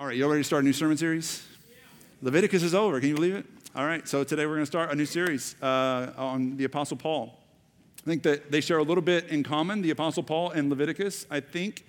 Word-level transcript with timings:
All 0.00 0.06
right, 0.06 0.16
you 0.16 0.24
all 0.24 0.30
ready 0.30 0.40
to 0.40 0.46
start 0.46 0.62
a 0.62 0.66
new 0.66 0.72
sermon 0.72 0.96
series? 0.96 1.46
Leviticus 2.22 2.62
is 2.62 2.74
over. 2.74 2.98
Can 3.00 3.10
you 3.10 3.14
believe 3.14 3.34
it? 3.34 3.44
All 3.76 3.84
right, 3.84 4.08
so 4.08 4.24
today 4.24 4.46
we're 4.46 4.54
going 4.54 4.62
to 4.62 4.66
start 4.66 4.90
a 4.90 4.94
new 4.94 5.04
series 5.04 5.56
uh, 5.60 6.14
on 6.16 6.56
the 6.56 6.64
Apostle 6.64 6.96
Paul. 6.96 7.38
I 7.98 8.06
think 8.06 8.22
that 8.22 8.50
they 8.50 8.62
share 8.62 8.78
a 8.78 8.82
little 8.82 9.02
bit 9.02 9.28
in 9.28 9.42
common, 9.42 9.82
the 9.82 9.90
Apostle 9.90 10.22
Paul 10.22 10.52
and 10.52 10.70
Leviticus. 10.70 11.26
I 11.30 11.40
think 11.40 11.84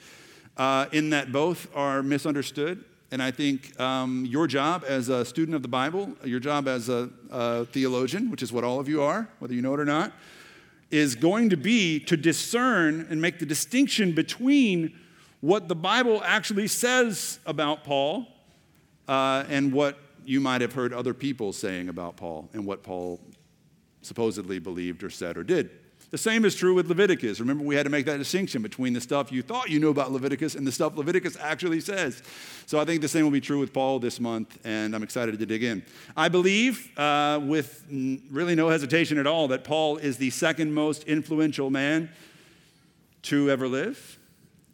uh, 0.57 0.87
in 0.91 1.11
that 1.11 1.31
both 1.31 1.73
are 1.73 2.03
misunderstood. 2.03 2.83
And 3.11 3.23
I 3.23 3.31
think 3.31 3.79
um, 3.79 4.25
your 4.25 4.45
job 4.45 4.83
as 4.85 5.07
a 5.07 5.23
student 5.23 5.55
of 5.55 5.61
the 5.61 5.69
Bible, 5.69 6.11
your 6.25 6.41
job 6.41 6.67
as 6.67 6.89
a, 6.89 7.09
a 7.29 7.63
theologian, 7.67 8.29
which 8.29 8.43
is 8.43 8.51
what 8.51 8.65
all 8.65 8.81
of 8.81 8.89
you 8.89 9.01
are, 9.01 9.29
whether 9.39 9.53
you 9.53 9.61
know 9.61 9.73
it 9.73 9.79
or 9.79 9.85
not, 9.85 10.11
is 10.89 11.15
going 11.15 11.49
to 11.49 11.55
be 11.55 11.97
to 12.01 12.17
discern 12.17 13.07
and 13.09 13.21
make 13.21 13.39
the 13.39 13.45
distinction 13.45 14.11
between 14.11 14.99
what 15.41 15.67
the 15.67 15.75
Bible 15.75 16.21
actually 16.23 16.67
says 16.67 17.39
about 17.45 17.83
Paul 17.83 18.27
uh, 19.07 19.43
and 19.49 19.73
what 19.73 19.97
you 20.23 20.39
might 20.39 20.61
have 20.61 20.73
heard 20.73 20.93
other 20.93 21.13
people 21.13 21.51
saying 21.51 21.89
about 21.89 22.15
Paul 22.15 22.47
and 22.53 22.65
what 22.65 22.83
Paul 22.83 23.19
supposedly 24.03 24.59
believed 24.59 25.03
or 25.03 25.09
said 25.09 25.37
or 25.37 25.43
did. 25.43 25.71
The 26.11 26.17
same 26.17 26.43
is 26.43 26.55
true 26.55 26.73
with 26.73 26.87
Leviticus. 26.87 27.39
Remember, 27.39 27.63
we 27.63 27.73
had 27.73 27.83
to 27.83 27.89
make 27.89 28.05
that 28.05 28.17
distinction 28.17 28.61
between 28.61 28.91
the 28.91 28.99
stuff 28.99 29.31
you 29.31 29.41
thought 29.41 29.69
you 29.69 29.79
knew 29.79 29.89
about 29.89 30.11
Leviticus 30.11 30.55
and 30.55 30.67
the 30.67 30.71
stuff 30.71 30.97
Leviticus 30.97 31.37
actually 31.39 31.79
says. 31.79 32.21
So 32.65 32.79
I 32.79 32.85
think 32.85 33.01
the 33.01 33.07
same 33.07 33.23
will 33.23 33.31
be 33.31 33.41
true 33.41 33.59
with 33.59 33.71
Paul 33.71 33.99
this 33.99 34.19
month, 34.19 34.59
and 34.65 34.93
I'm 34.93 35.03
excited 35.03 35.39
to 35.39 35.45
dig 35.45 35.63
in. 35.63 35.83
I 36.17 36.27
believe, 36.27 36.91
uh, 36.99 37.39
with 37.41 37.85
really 38.29 38.55
no 38.55 38.67
hesitation 38.67 39.17
at 39.19 39.25
all, 39.25 39.47
that 39.47 39.63
Paul 39.63 39.97
is 39.97 40.17
the 40.17 40.31
second 40.31 40.73
most 40.73 41.05
influential 41.05 41.69
man 41.69 42.09
to 43.23 43.49
ever 43.49 43.67
live 43.67 44.19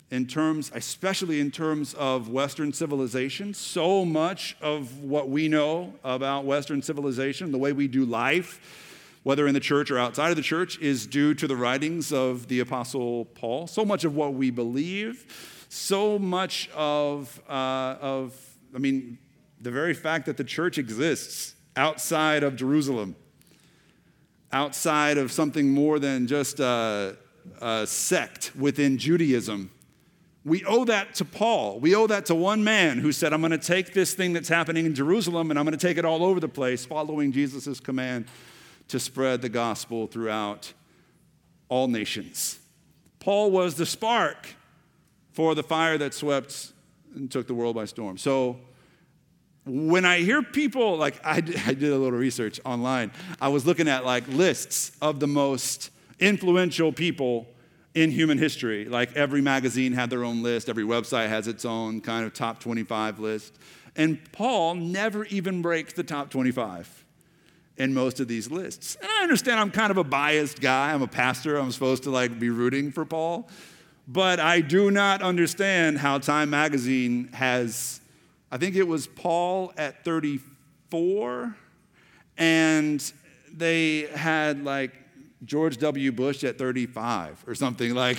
in 0.09 0.25
terms, 0.25 0.71
especially 0.73 1.39
in 1.39 1.51
terms 1.51 1.93
of 1.95 2.29
Western 2.29 2.71
civilization. 2.71 3.53
So 3.53 4.05
much 4.05 4.55
of 4.61 5.03
what 5.03 5.29
we 5.29 5.47
know 5.47 5.93
about 6.03 6.45
Western 6.45 6.81
civilization, 6.81 7.51
the 7.51 7.57
way 7.57 7.73
we 7.73 7.87
do 7.87 8.05
life, 8.05 8.61
whether 9.23 9.47
in 9.47 9.53
the 9.53 9.59
church 9.59 9.91
or 9.91 9.99
outside 9.99 10.29
of 10.29 10.37
the 10.37 10.41
church, 10.41 10.79
is 10.79 11.05
due 11.05 11.33
to 11.33 11.47
the 11.47 11.55
writings 11.55 12.13
of 12.13 12.47
the 12.47 12.61
Apostle 12.61 13.25
Paul. 13.25 13.67
So 13.67 13.83
much 13.83 14.05
of 14.05 14.15
what 14.15 14.33
we 14.33 14.49
believe, 14.49 15.65
so 15.67 16.17
much 16.17 16.69
of, 16.73 17.41
uh, 17.49 17.95
of 17.99 18.33
I 18.73 18.77
mean, 18.79 19.17
the 19.59 19.71
very 19.71 19.93
fact 19.93 20.25
that 20.27 20.37
the 20.37 20.43
church 20.45 20.77
exists 20.77 21.55
outside 21.75 22.43
of 22.43 22.55
Jerusalem, 22.55 23.17
outside 24.53 25.17
of 25.17 25.33
something 25.33 25.69
more 25.69 25.99
than 25.99 26.27
just 26.27 26.61
a, 26.61 27.17
a 27.61 27.85
sect 27.85 28.55
within 28.55 28.97
Judaism 28.97 29.71
we 30.47 30.63
owe 30.63 30.85
that 30.85 31.15
to 31.15 31.25
Paul. 31.25 31.77
We 31.81 31.93
owe 31.93 32.07
that 32.07 32.27
to 32.27 32.35
one 32.35 32.63
man 32.63 32.99
who 32.99 33.11
said, 33.11 33.33
I'm 33.33 33.41
going 33.41 33.51
to 33.51 33.57
take 33.57 33.93
this 33.93 34.13
thing 34.13 34.31
that's 34.31 34.47
happening 34.47 34.85
in 34.85 34.95
Jerusalem 34.95 35.51
and 35.51 35.59
I'm 35.59 35.65
going 35.65 35.77
to 35.77 35.87
take 35.87 35.97
it 35.97 36.05
all 36.05 36.23
over 36.23 36.39
the 36.39 36.47
place, 36.47 36.85
following 36.85 37.33
Jesus' 37.33 37.81
command 37.81 38.27
to 38.87 38.97
spread 38.97 39.41
the 39.41 39.49
gospel 39.49 40.07
throughout 40.07 40.71
all 41.67 41.89
nations. 41.89 42.59
Paul 43.19 43.51
was 43.51 43.75
the 43.75 43.85
spark 43.85 44.47
for 45.33 45.53
the 45.53 45.63
fire 45.63 45.97
that 45.97 46.13
swept 46.13 46.71
and 47.13 47.29
took 47.29 47.45
the 47.47 47.53
world 47.53 47.75
by 47.75 47.83
storm. 47.83 48.17
So 48.17 48.57
when 49.65 50.05
I 50.05 50.19
hear 50.19 50.41
people, 50.41 50.95
like 50.95 51.19
I 51.25 51.41
did, 51.41 51.57
I 51.67 51.73
did 51.73 51.91
a 51.91 51.97
little 51.97 52.17
research 52.17 52.61
online, 52.63 53.11
I 53.41 53.49
was 53.49 53.65
looking 53.65 53.89
at 53.89 54.05
like 54.05 54.25
lists 54.29 54.93
of 55.01 55.19
the 55.19 55.27
most 55.27 55.89
influential 56.21 56.93
people 56.93 57.47
in 57.93 58.11
human 58.11 58.37
history. 58.37 58.85
Like 58.85 59.15
every 59.15 59.41
magazine 59.41 59.93
had 59.93 60.09
their 60.09 60.23
own 60.23 60.43
list, 60.43 60.69
every 60.69 60.83
website 60.83 61.29
has 61.29 61.47
its 61.47 61.65
own 61.65 62.01
kind 62.01 62.25
of 62.25 62.33
top 62.33 62.59
25 62.59 63.19
list. 63.19 63.57
And 63.95 64.19
Paul 64.31 64.75
never 64.75 65.25
even 65.25 65.61
breaks 65.61 65.93
the 65.93 66.03
top 66.03 66.29
25 66.29 67.05
in 67.77 67.93
most 67.93 68.19
of 68.19 68.27
these 68.27 68.51
lists. 68.51 68.95
And 69.01 69.09
I 69.11 69.23
understand 69.23 69.59
I'm 69.59 69.71
kind 69.71 69.91
of 69.91 69.97
a 69.97 70.03
biased 70.03 70.61
guy. 70.61 70.93
I'm 70.93 71.01
a 71.01 71.07
pastor. 71.07 71.57
I'm 71.57 71.71
supposed 71.71 72.03
to 72.03 72.11
like 72.11 72.39
be 72.39 72.49
rooting 72.49 72.91
for 72.91 73.05
Paul. 73.05 73.49
But 74.07 74.39
I 74.39 74.61
do 74.61 74.91
not 74.91 75.21
understand 75.21 75.97
how 75.97 76.19
Time 76.19 76.49
magazine 76.51 77.29
has 77.33 78.01
I 78.49 78.57
think 78.57 78.75
it 78.75 78.87
was 78.87 79.07
Paul 79.07 79.73
at 79.75 80.05
34 80.05 81.55
and 82.37 83.13
they 83.51 84.07
had 84.13 84.63
like 84.63 84.93
George 85.45 85.77
W. 85.77 86.11
Bush 86.11 86.43
at 86.43 86.57
35 86.57 87.45
or 87.47 87.55
something. 87.55 87.93
Like, 87.93 88.17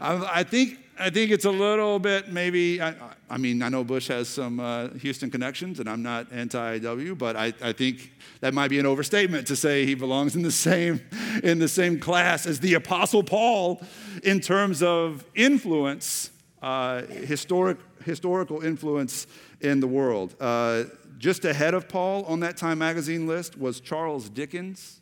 I, 0.00 0.40
I 0.40 0.42
think 0.44 0.78
I 0.98 1.10
think 1.10 1.30
it's 1.30 1.46
a 1.46 1.50
little 1.50 1.98
bit 1.98 2.28
maybe. 2.28 2.80
I, 2.80 2.94
I 3.28 3.36
mean, 3.36 3.62
I 3.62 3.68
know 3.70 3.82
Bush 3.82 4.08
has 4.08 4.28
some 4.28 4.60
uh, 4.60 4.88
Houston 4.90 5.30
connections, 5.30 5.80
and 5.80 5.88
I'm 5.88 6.02
not 6.02 6.30
anti-W, 6.30 7.14
but 7.14 7.34
I, 7.34 7.52
I 7.62 7.72
think 7.72 8.12
that 8.40 8.52
might 8.54 8.68
be 8.68 8.78
an 8.78 8.86
overstatement 8.86 9.46
to 9.48 9.56
say 9.56 9.86
he 9.86 9.94
belongs 9.94 10.36
in 10.36 10.42
the 10.42 10.52
same 10.52 11.00
in 11.42 11.58
the 11.58 11.68
same 11.68 11.98
class 11.98 12.46
as 12.46 12.60
the 12.60 12.74
Apostle 12.74 13.22
Paul 13.22 13.82
in 14.22 14.40
terms 14.40 14.82
of 14.82 15.24
influence, 15.34 16.30
uh, 16.62 17.02
historic 17.02 17.78
historical 18.04 18.62
influence 18.62 19.26
in 19.60 19.80
the 19.80 19.88
world. 19.88 20.36
Uh, 20.38 20.84
just 21.18 21.44
ahead 21.44 21.74
of 21.74 21.88
Paul 21.88 22.24
on 22.24 22.40
that 22.40 22.56
Time 22.56 22.78
magazine 22.78 23.26
list 23.26 23.58
was 23.58 23.80
Charles 23.80 24.28
Dickens. 24.28 25.01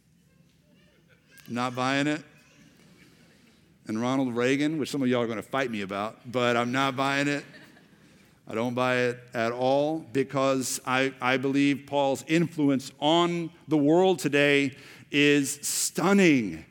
Not 1.50 1.74
buying 1.74 2.06
it. 2.06 2.22
And 3.88 4.00
Ronald 4.00 4.36
Reagan, 4.36 4.78
which 4.78 4.88
some 4.88 5.02
of 5.02 5.08
y'all 5.08 5.22
are 5.22 5.26
going 5.26 5.36
to 5.36 5.42
fight 5.42 5.68
me 5.68 5.80
about, 5.80 6.30
but 6.30 6.56
I'm 6.56 6.70
not 6.70 6.94
buying 6.94 7.26
it. 7.26 7.44
I 8.46 8.54
don't 8.54 8.74
buy 8.74 8.98
it 8.98 9.18
at 9.34 9.50
all 9.50 10.06
because 10.12 10.80
I, 10.86 11.12
I 11.20 11.38
believe 11.38 11.86
Paul's 11.88 12.24
influence 12.28 12.92
on 13.00 13.50
the 13.66 13.76
world 13.76 14.20
today 14.20 14.76
is 15.10 15.58
stunning. 15.62 16.64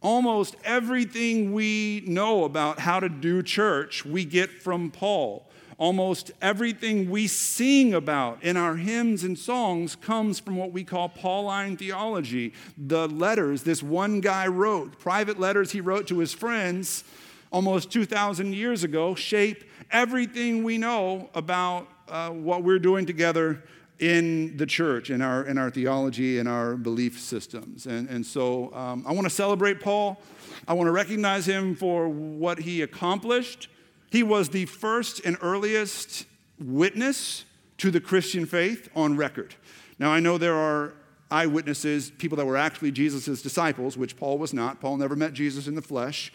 Almost 0.00 0.56
everything 0.64 1.52
we 1.52 2.02
know 2.06 2.44
about 2.44 2.78
how 2.78 3.00
to 3.00 3.10
do 3.10 3.42
church, 3.42 4.06
we 4.06 4.24
get 4.24 4.48
from 4.48 4.90
Paul. 4.90 5.50
Almost 5.76 6.30
everything 6.40 7.10
we 7.10 7.26
sing 7.26 7.94
about 7.94 8.42
in 8.42 8.56
our 8.56 8.76
hymns 8.76 9.24
and 9.24 9.38
songs 9.38 9.96
comes 9.96 10.38
from 10.38 10.56
what 10.56 10.72
we 10.72 10.84
call 10.84 11.08
Pauline 11.08 11.76
theology. 11.76 12.52
The 12.78 13.08
letters 13.08 13.62
this 13.64 13.82
one 13.82 14.20
guy 14.20 14.46
wrote, 14.46 14.98
private 14.98 15.40
letters 15.40 15.72
he 15.72 15.80
wrote 15.80 16.06
to 16.08 16.18
his 16.18 16.32
friends 16.32 17.04
almost 17.50 17.90
2,000 17.92 18.52
years 18.52 18.82
ago, 18.82 19.14
shape 19.14 19.64
everything 19.90 20.64
we 20.64 20.76
know 20.76 21.30
about 21.34 21.88
uh, 22.08 22.30
what 22.30 22.64
we're 22.64 22.80
doing 22.80 23.06
together 23.06 23.62
in 24.00 24.56
the 24.56 24.66
church, 24.66 25.10
in 25.10 25.22
our, 25.22 25.44
in 25.44 25.56
our 25.56 25.70
theology, 25.70 26.38
in 26.38 26.46
our 26.46 26.76
belief 26.76 27.20
systems. 27.20 27.86
And, 27.86 28.08
and 28.08 28.26
so 28.26 28.74
um, 28.74 29.04
I 29.06 29.12
want 29.12 29.24
to 29.24 29.30
celebrate 29.30 29.80
Paul. 29.80 30.20
I 30.66 30.72
want 30.72 30.88
to 30.88 30.92
recognize 30.92 31.46
him 31.46 31.74
for 31.74 32.08
what 32.08 32.58
he 32.58 32.82
accomplished 32.82 33.68
he 34.14 34.22
was 34.22 34.50
the 34.50 34.64
first 34.66 35.20
and 35.24 35.36
earliest 35.42 36.26
witness 36.60 37.44
to 37.78 37.90
the 37.90 38.00
Christian 38.00 38.46
faith 38.46 38.88
on 38.94 39.16
record. 39.16 39.56
Now, 39.98 40.12
I 40.12 40.20
know 40.20 40.38
there 40.38 40.54
are 40.54 40.94
eyewitnesses, 41.32 42.12
people 42.12 42.36
that 42.36 42.46
were 42.46 42.56
actually 42.56 42.92
Jesus' 42.92 43.42
disciples, 43.42 43.96
which 43.96 44.16
Paul 44.16 44.38
was 44.38 44.54
not. 44.54 44.80
Paul 44.80 44.98
never 44.98 45.16
met 45.16 45.32
Jesus 45.32 45.66
in 45.66 45.74
the 45.74 45.82
flesh. 45.82 46.32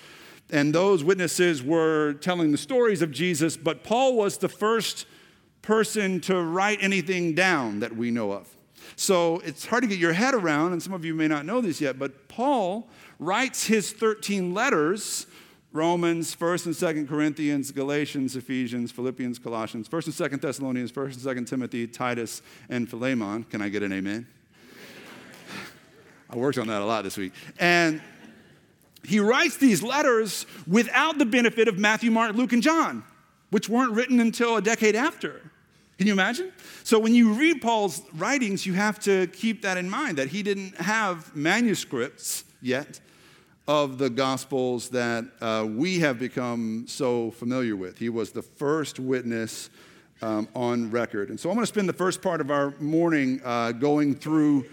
And 0.49 0.75
those 0.75 1.05
witnesses 1.05 1.63
were 1.63 2.15
telling 2.15 2.51
the 2.51 2.57
stories 2.57 3.01
of 3.01 3.11
Jesus, 3.11 3.55
but 3.55 3.81
Paul 3.81 4.17
was 4.17 4.39
the 4.39 4.49
first 4.49 5.05
person 5.61 6.19
to 6.21 6.43
write 6.43 6.79
anything 6.81 7.33
down 7.33 7.79
that 7.79 7.95
we 7.95 8.11
know 8.11 8.33
of. 8.33 8.49
So 8.97 9.39
it's 9.45 9.65
hard 9.65 9.83
to 9.83 9.87
get 9.87 9.99
your 9.99 10.11
head 10.11 10.33
around, 10.33 10.73
and 10.73 10.83
some 10.83 10.91
of 10.91 11.05
you 11.05 11.15
may 11.15 11.29
not 11.29 11.45
know 11.45 11.61
this 11.61 11.79
yet, 11.79 11.97
but 11.97 12.27
Paul 12.27 12.89
writes 13.19 13.67
his 13.67 13.93
13 13.93 14.53
letters 14.53 15.27
Romans, 15.71 16.35
1st 16.35 16.65
and 16.65 16.75
2nd 16.75 17.07
Corinthians, 17.07 17.71
Galatians, 17.71 18.35
Ephesians, 18.35 18.91
Philippians, 18.91 19.37
Colossians, 19.37 19.87
1st 19.87 20.19
and 20.19 20.31
2nd 20.31 20.41
Thessalonians, 20.41 20.91
1st 20.91 21.25
and 21.25 21.37
2nd 21.37 21.47
Timothy, 21.47 21.85
Titus, 21.85 22.41
and 22.69 22.89
Philemon. 22.89 23.43
Can 23.43 23.61
I 23.61 23.69
get 23.69 23.83
an 23.83 23.93
amen? 23.93 24.25
I 26.29 26.35
worked 26.35 26.57
on 26.57 26.67
that 26.67 26.81
a 26.81 26.85
lot 26.85 27.03
this 27.03 27.17
week. 27.17 27.33
And 27.59 28.01
he 29.03 29.19
writes 29.19 29.57
these 29.57 29.83
letters 29.83 30.45
without 30.67 31.17
the 31.17 31.25
benefit 31.25 31.67
of 31.67 31.77
Matthew, 31.77 32.09
Mark, 32.09 32.35
Luke, 32.35 32.53
and 32.53 32.63
John, 32.63 33.03
which 33.51 33.69
weren't 33.69 33.93
written 33.93 34.19
until 34.19 34.57
a 34.57 34.61
decade 34.61 34.95
after. 34.95 35.41
Can 35.99 36.07
you 36.07 36.13
imagine? 36.13 36.51
So 36.83 36.97
when 36.97 37.13
you 37.13 37.33
read 37.33 37.61
Paul's 37.61 38.01
writings, 38.13 38.65
you 38.65 38.73
have 38.73 38.99
to 39.01 39.27
keep 39.27 39.61
that 39.63 39.77
in 39.77 39.89
mind 39.89 40.17
that 40.17 40.29
he 40.29 40.41
didn't 40.43 40.75
have 40.77 41.35
manuscripts 41.35 42.45
yet 42.61 42.99
of 43.69 43.99
the 43.99 44.09
Gospels 44.09 44.89
that 44.89 45.25
uh, 45.41 45.63
we 45.69 45.99
have 45.99 46.17
become 46.17 46.85
so 46.87 47.29
familiar 47.29 47.75
with. 47.75 47.99
He 47.99 48.09
was 48.09 48.31
the 48.31 48.41
first 48.41 48.99
witness 48.99 49.69
um, 50.23 50.47
on 50.55 50.89
record. 50.89 51.29
And 51.29 51.39
so 51.39 51.51
I'm 51.51 51.55
going 51.55 51.61
to 51.61 51.67
spend 51.67 51.87
the 51.87 51.93
first 51.93 52.23
part 52.23 52.41
of 52.41 52.49
our 52.49 52.73
morning 52.79 53.39
uh, 53.45 53.73
going 53.73 54.15
through 54.15 54.65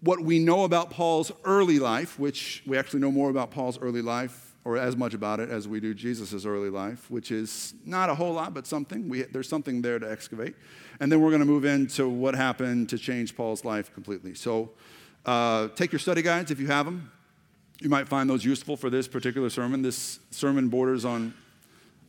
what 0.00 0.18
we 0.18 0.40
know 0.40 0.64
about 0.64 0.90
Paul's 0.90 1.30
early 1.44 1.78
life, 1.78 2.18
which 2.18 2.64
we 2.66 2.76
actually 2.76 2.98
know 2.98 3.12
more 3.12 3.30
about 3.30 3.52
Paul's 3.52 3.78
early 3.78 4.02
life 4.02 4.56
or 4.64 4.76
as 4.76 4.96
much 4.96 5.14
about 5.14 5.38
it 5.38 5.48
as 5.48 5.68
we 5.68 5.78
do 5.78 5.94
Jesus' 5.94 6.44
early 6.44 6.68
life, 6.68 7.08
which 7.08 7.30
is 7.30 7.74
not 7.84 8.10
a 8.10 8.14
whole 8.16 8.32
lot, 8.32 8.52
but 8.52 8.66
something. 8.66 9.08
We, 9.08 9.22
there's 9.22 9.48
something 9.48 9.82
there 9.82 10.00
to 10.00 10.10
excavate. 10.10 10.56
And 10.98 11.12
then 11.12 11.20
we're 11.20 11.30
going 11.30 11.42
to 11.42 11.46
move 11.46 11.64
into 11.64 12.08
what 12.08 12.34
happened 12.34 12.88
to 12.88 12.98
change 12.98 13.36
Paul's 13.36 13.64
life 13.64 13.94
completely. 13.94 14.34
So 14.34 14.72
uh, 15.24 15.68
take 15.76 15.92
your 15.92 16.00
study 16.00 16.22
guides 16.22 16.50
if 16.50 16.58
you 16.58 16.66
have 16.66 16.86
them. 16.86 17.12
You 17.80 17.90
might 17.90 18.08
find 18.08 18.28
those 18.28 18.44
useful 18.44 18.76
for 18.76 18.88
this 18.88 19.06
particular 19.06 19.50
sermon. 19.50 19.82
This 19.82 20.18
sermon 20.30 20.68
borders 20.68 21.04
on 21.04 21.34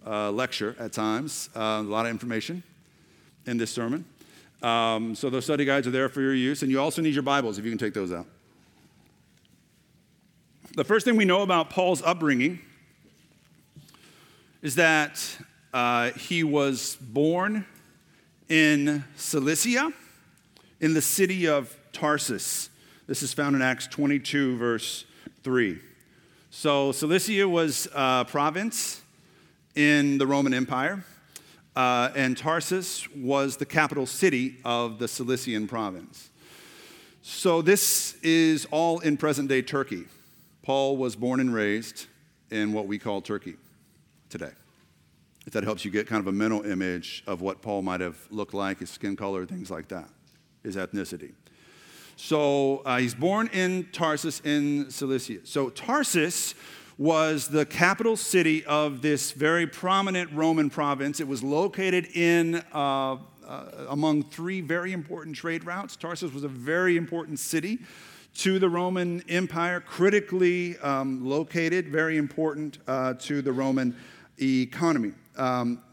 uh, 0.05 0.31
lecture 0.31 0.75
at 0.79 0.93
times, 0.93 1.49
uh, 1.55 1.59
a 1.59 1.81
lot 1.81 2.05
of 2.05 2.11
information 2.11 2.63
in 3.45 3.57
this 3.57 3.69
sermon. 3.69 4.05
Um, 4.63 5.13
so 5.13 5.29
those 5.29 5.43
study 5.43 5.65
guides 5.65 5.85
are 5.85 5.91
there 5.91 6.07
for 6.07 6.21
your 6.21 6.33
use, 6.33 6.61
and 6.61 6.71
you 6.71 6.79
also 6.79 7.01
need 7.01 7.13
your 7.13 7.23
Bibles 7.23 7.59
if 7.59 7.65
you 7.65 7.71
can 7.71 7.77
take 7.77 7.93
those 7.93 8.13
out. 8.13 8.25
The 10.75 10.85
first 10.85 11.05
thing 11.05 11.17
we 11.17 11.25
know 11.25 11.41
about 11.41 11.69
Paul's 11.69 12.01
upbringing 12.01 12.59
is 14.61 14.75
that 14.75 15.37
uh, 15.73 16.11
he 16.11 16.45
was 16.45 16.95
born 17.01 17.65
in 18.47 19.03
Cilicia, 19.17 19.91
in 20.79 20.93
the 20.93 21.01
city 21.01 21.47
of 21.47 21.75
Tarsus. 21.91 22.69
This 23.05 23.21
is 23.21 23.33
found 23.33 23.55
in 23.55 23.61
Acts 23.61 23.87
22, 23.87 24.57
verse 24.57 25.03
3. 25.43 25.79
So, 26.49 26.91
Cilicia 26.91 27.47
was 27.47 27.87
a 27.93 28.25
province 28.27 29.01
in 29.75 30.17
the 30.17 30.25
Roman 30.25 30.53
Empire, 30.53 31.03
uh, 31.75 32.09
and 32.15 32.37
Tarsus 32.37 33.07
was 33.15 33.57
the 33.57 33.65
capital 33.65 34.05
city 34.05 34.57
of 34.65 34.99
the 34.99 35.07
Cilician 35.07 35.67
province. 35.67 36.29
So, 37.21 37.61
this 37.61 38.15
is 38.23 38.65
all 38.71 38.99
in 38.99 39.17
present 39.17 39.49
day 39.49 39.61
Turkey. 39.61 40.05
Paul 40.63 40.97
was 40.97 41.15
born 41.15 41.39
and 41.39 41.53
raised 41.53 42.07
in 42.51 42.73
what 42.73 42.87
we 42.87 42.97
call 42.97 43.21
Turkey 43.21 43.55
today. 44.29 44.51
If 45.45 45.53
that 45.53 45.63
helps 45.63 45.85
you 45.85 45.91
get 45.91 46.07
kind 46.07 46.19
of 46.19 46.27
a 46.27 46.31
mental 46.31 46.65
image 46.65 47.23
of 47.25 47.41
what 47.41 47.61
Paul 47.61 47.81
might 47.81 48.01
have 48.01 48.17
looked 48.29 48.53
like, 48.53 48.79
his 48.79 48.89
skin 48.89 49.15
color, 49.15 49.45
things 49.45 49.71
like 49.71 49.87
that, 49.89 50.09
his 50.63 50.75
ethnicity. 50.75 51.33
So 52.19 52.79
uh, 52.79 52.97
he's 52.97 53.13
born 53.13 53.47
in 53.53 53.89
Tarsus 53.91 54.41
in 54.43 54.89
Cilicia. 54.89 55.45
So 55.45 55.69
Tarsus 55.69 56.55
was 56.97 57.47
the 57.47 57.63
capital 57.63 58.17
city 58.17 58.65
of 58.65 59.03
this 59.03 59.31
very 59.31 59.67
prominent 59.67 60.31
Roman 60.31 60.71
province. 60.71 61.19
It 61.19 61.27
was 61.27 61.43
located 61.43 62.07
in 62.15 62.55
uh, 62.73 63.17
uh, 63.47 63.65
among 63.89 64.23
three 64.23 64.61
very 64.61 64.93
important 64.93 65.35
trade 65.35 65.63
routes. 65.63 65.95
Tarsus 65.95 66.33
was 66.33 66.43
a 66.43 66.47
very 66.47 66.97
important 66.97 67.37
city 67.37 67.77
to 68.37 68.57
the 68.57 68.67
Roman 68.67 69.23
Empire, 69.29 69.79
critically 69.79 70.75
um, 70.79 71.23
located, 71.23 71.87
very 71.89 72.17
important 72.17 72.79
uh, 72.87 73.13
to 73.19 73.43
the 73.43 73.51
Roman 73.51 73.95
economy. 74.41 75.13
Um, 75.35 75.83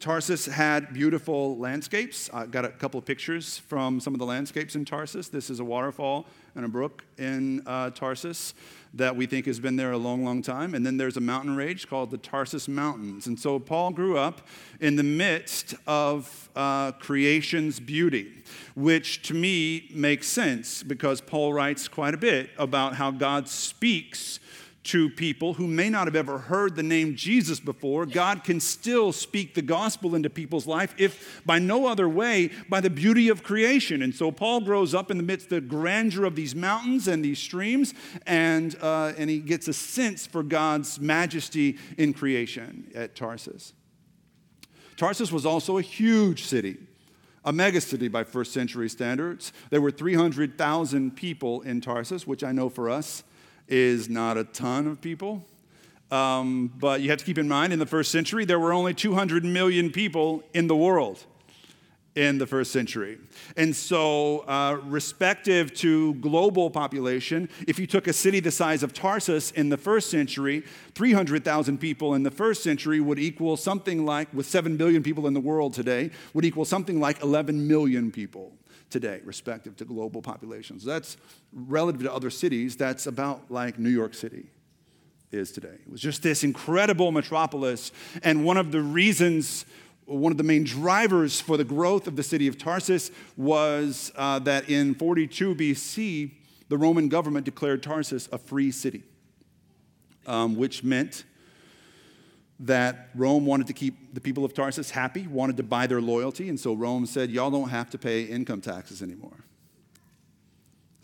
Tarsus 0.00 0.46
had 0.46 0.94
beautiful 0.94 1.58
landscapes. 1.58 2.30
I 2.32 2.46
got 2.46 2.64
a 2.64 2.70
couple 2.70 2.98
of 2.98 3.04
pictures 3.04 3.58
from 3.58 4.00
some 4.00 4.14
of 4.14 4.18
the 4.18 4.24
landscapes 4.24 4.74
in 4.74 4.86
Tarsus. 4.86 5.28
This 5.28 5.50
is 5.50 5.60
a 5.60 5.64
waterfall 5.64 6.26
and 6.54 6.64
a 6.64 6.68
brook 6.68 7.04
in 7.18 7.62
uh, 7.66 7.90
Tarsus 7.90 8.54
that 8.94 9.14
we 9.14 9.26
think 9.26 9.44
has 9.44 9.60
been 9.60 9.76
there 9.76 9.92
a 9.92 9.98
long, 9.98 10.24
long 10.24 10.40
time. 10.40 10.74
And 10.74 10.86
then 10.86 10.96
there's 10.96 11.18
a 11.18 11.20
mountain 11.20 11.54
range 11.56 11.88
called 11.88 12.10
the 12.10 12.16
Tarsus 12.16 12.68
Mountains. 12.68 13.26
And 13.26 13.38
so 13.38 13.58
Paul 13.58 13.90
grew 13.90 14.16
up 14.16 14.46
in 14.80 14.96
the 14.96 15.02
midst 15.02 15.74
of 15.86 16.48
uh, 16.56 16.92
creation's 16.92 17.78
beauty, 17.78 18.32
which 18.74 19.22
to 19.24 19.34
me 19.34 19.90
makes 19.92 20.26
sense 20.26 20.82
because 20.82 21.20
Paul 21.20 21.52
writes 21.52 21.86
quite 21.86 22.14
a 22.14 22.18
bit 22.18 22.48
about 22.56 22.94
how 22.94 23.10
God 23.10 23.46
speaks 23.46 24.40
to 24.86 25.10
people 25.10 25.54
who 25.54 25.66
may 25.66 25.90
not 25.90 26.06
have 26.06 26.14
ever 26.14 26.38
heard 26.38 26.76
the 26.76 26.82
name 26.82 27.16
Jesus 27.16 27.58
before, 27.58 28.06
God 28.06 28.44
can 28.44 28.60
still 28.60 29.12
speak 29.12 29.54
the 29.54 29.62
gospel 29.62 30.14
into 30.14 30.30
people's 30.30 30.66
life 30.66 30.94
if 30.96 31.42
by 31.44 31.58
no 31.58 31.86
other 31.86 32.08
way, 32.08 32.50
by 32.68 32.80
the 32.80 32.90
beauty 32.90 33.28
of 33.28 33.42
creation. 33.42 34.00
And 34.00 34.14
so 34.14 34.30
Paul 34.30 34.60
grows 34.60 34.94
up 34.94 35.10
in 35.10 35.16
the 35.16 35.24
midst 35.24 35.46
of 35.46 35.50
the 35.50 35.60
grandeur 35.60 36.24
of 36.24 36.36
these 36.36 36.54
mountains 36.54 37.08
and 37.08 37.24
these 37.24 37.40
streams, 37.40 37.94
and, 38.26 38.76
uh, 38.80 39.12
and 39.18 39.28
he 39.28 39.40
gets 39.40 39.66
a 39.66 39.72
sense 39.72 40.24
for 40.24 40.44
God's 40.44 41.00
majesty 41.00 41.78
in 41.98 42.12
creation 42.12 42.90
at 42.94 43.16
Tarsus. 43.16 43.72
Tarsus 44.96 45.32
was 45.32 45.44
also 45.44 45.78
a 45.78 45.82
huge 45.82 46.44
city 46.44 46.78
a 47.44 47.52
megacity 47.52 48.10
by 48.10 48.24
first 48.24 48.52
century 48.52 48.88
standards. 48.88 49.52
There 49.70 49.80
were 49.80 49.92
300,000 49.92 51.14
people 51.14 51.60
in 51.62 51.80
Tarsus, 51.80 52.26
which 52.26 52.42
I 52.42 52.50
know 52.50 52.68
for 52.68 52.90
us 52.90 53.22
is 53.68 54.08
not 54.08 54.36
a 54.36 54.44
ton 54.44 54.86
of 54.86 55.00
people. 55.00 55.44
Um, 56.10 56.72
but 56.78 57.00
you 57.00 57.10
have 57.10 57.18
to 57.18 57.24
keep 57.24 57.38
in 57.38 57.48
mind, 57.48 57.72
in 57.72 57.78
the 57.78 57.86
first 57.86 58.12
century, 58.12 58.44
there 58.44 58.60
were 58.60 58.72
only 58.72 58.94
200 58.94 59.44
million 59.44 59.90
people 59.90 60.44
in 60.54 60.68
the 60.68 60.76
world 60.76 61.24
in 62.14 62.38
the 62.38 62.46
first 62.46 62.72
century. 62.72 63.18
And 63.56 63.76
so, 63.76 64.40
uh, 64.48 64.78
respective 64.84 65.74
to 65.74 66.14
global 66.14 66.70
population, 66.70 67.48
if 67.68 67.78
you 67.78 67.86
took 67.86 68.06
a 68.06 68.12
city 68.12 68.40
the 68.40 68.50
size 68.50 68.82
of 68.82 68.94
Tarsus 68.94 69.50
in 69.50 69.68
the 69.68 69.76
first 69.76 70.10
century, 70.10 70.64
300,000 70.94 71.78
people 71.78 72.14
in 72.14 72.22
the 72.22 72.30
first 72.30 72.62
century 72.62 73.00
would 73.00 73.18
equal 73.18 73.56
something 73.58 74.06
like, 74.06 74.32
with 74.32 74.46
7 74.46 74.78
billion 74.78 75.02
people 75.02 75.26
in 75.26 75.34
the 75.34 75.40
world 75.40 75.74
today, 75.74 76.10
would 76.32 76.46
equal 76.46 76.64
something 76.64 76.98
like 76.98 77.22
11 77.22 77.68
million 77.68 78.10
people 78.10 78.52
today, 78.90 79.20
respective 79.24 79.76
to 79.76 79.84
global 79.84 80.22
populations. 80.22 80.84
That's 80.84 81.16
relative 81.52 82.02
to 82.02 82.12
other 82.12 82.30
cities, 82.30 82.76
that's 82.76 83.06
about 83.06 83.50
like 83.50 83.78
New 83.78 83.90
York 83.90 84.14
City 84.14 84.46
is 85.32 85.50
today. 85.50 85.74
It 85.86 85.90
was 85.90 86.00
just 86.00 86.22
this 86.22 86.44
incredible 86.44 87.12
metropolis, 87.12 87.92
and 88.22 88.44
one 88.44 88.56
of 88.56 88.72
the 88.72 88.80
reasons 88.80 89.66
one 90.06 90.30
of 90.30 90.38
the 90.38 90.44
main 90.44 90.62
drivers 90.62 91.40
for 91.40 91.56
the 91.56 91.64
growth 91.64 92.06
of 92.06 92.14
the 92.14 92.22
city 92.22 92.46
of 92.46 92.56
Tarsus 92.56 93.10
was 93.36 94.12
uh, 94.14 94.38
that 94.40 94.70
in 94.70 94.94
42 94.94 95.56
BC, 95.56 96.30
the 96.68 96.78
Roman 96.78 97.08
government 97.08 97.44
declared 97.44 97.82
Tarsus 97.82 98.28
a 98.30 98.38
free 98.38 98.70
city, 98.70 99.02
um, 100.26 100.56
which 100.56 100.84
meant 100.84 101.24
that 102.60 103.10
Rome 103.14 103.44
wanted 103.44 103.66
to 103.66 103.72
keep 103.72 104.14
the 104.14 104.20
people 104.20 104.44
of 104.44 104.54
Tarsus 104.54 104.90
happy, 104.90 105.26
wanted 105.26 105.56
to 105.58 105.62
buy 105.62 105.86
their 105.86 106.00
loyalty, 106.00 106.48
and 106.48 106.58
so 106.58 106.72
Rome 106.72 107.06
said, 107.06 107.30
Y'all 107.30 107.50
don't 107.50 107.68
have 107.68 107.90
to 107.90 107.98
pay 107.98 108.22
income 108.22 108.60
taxes 108.60 109.02
anymore. 109.02 109.44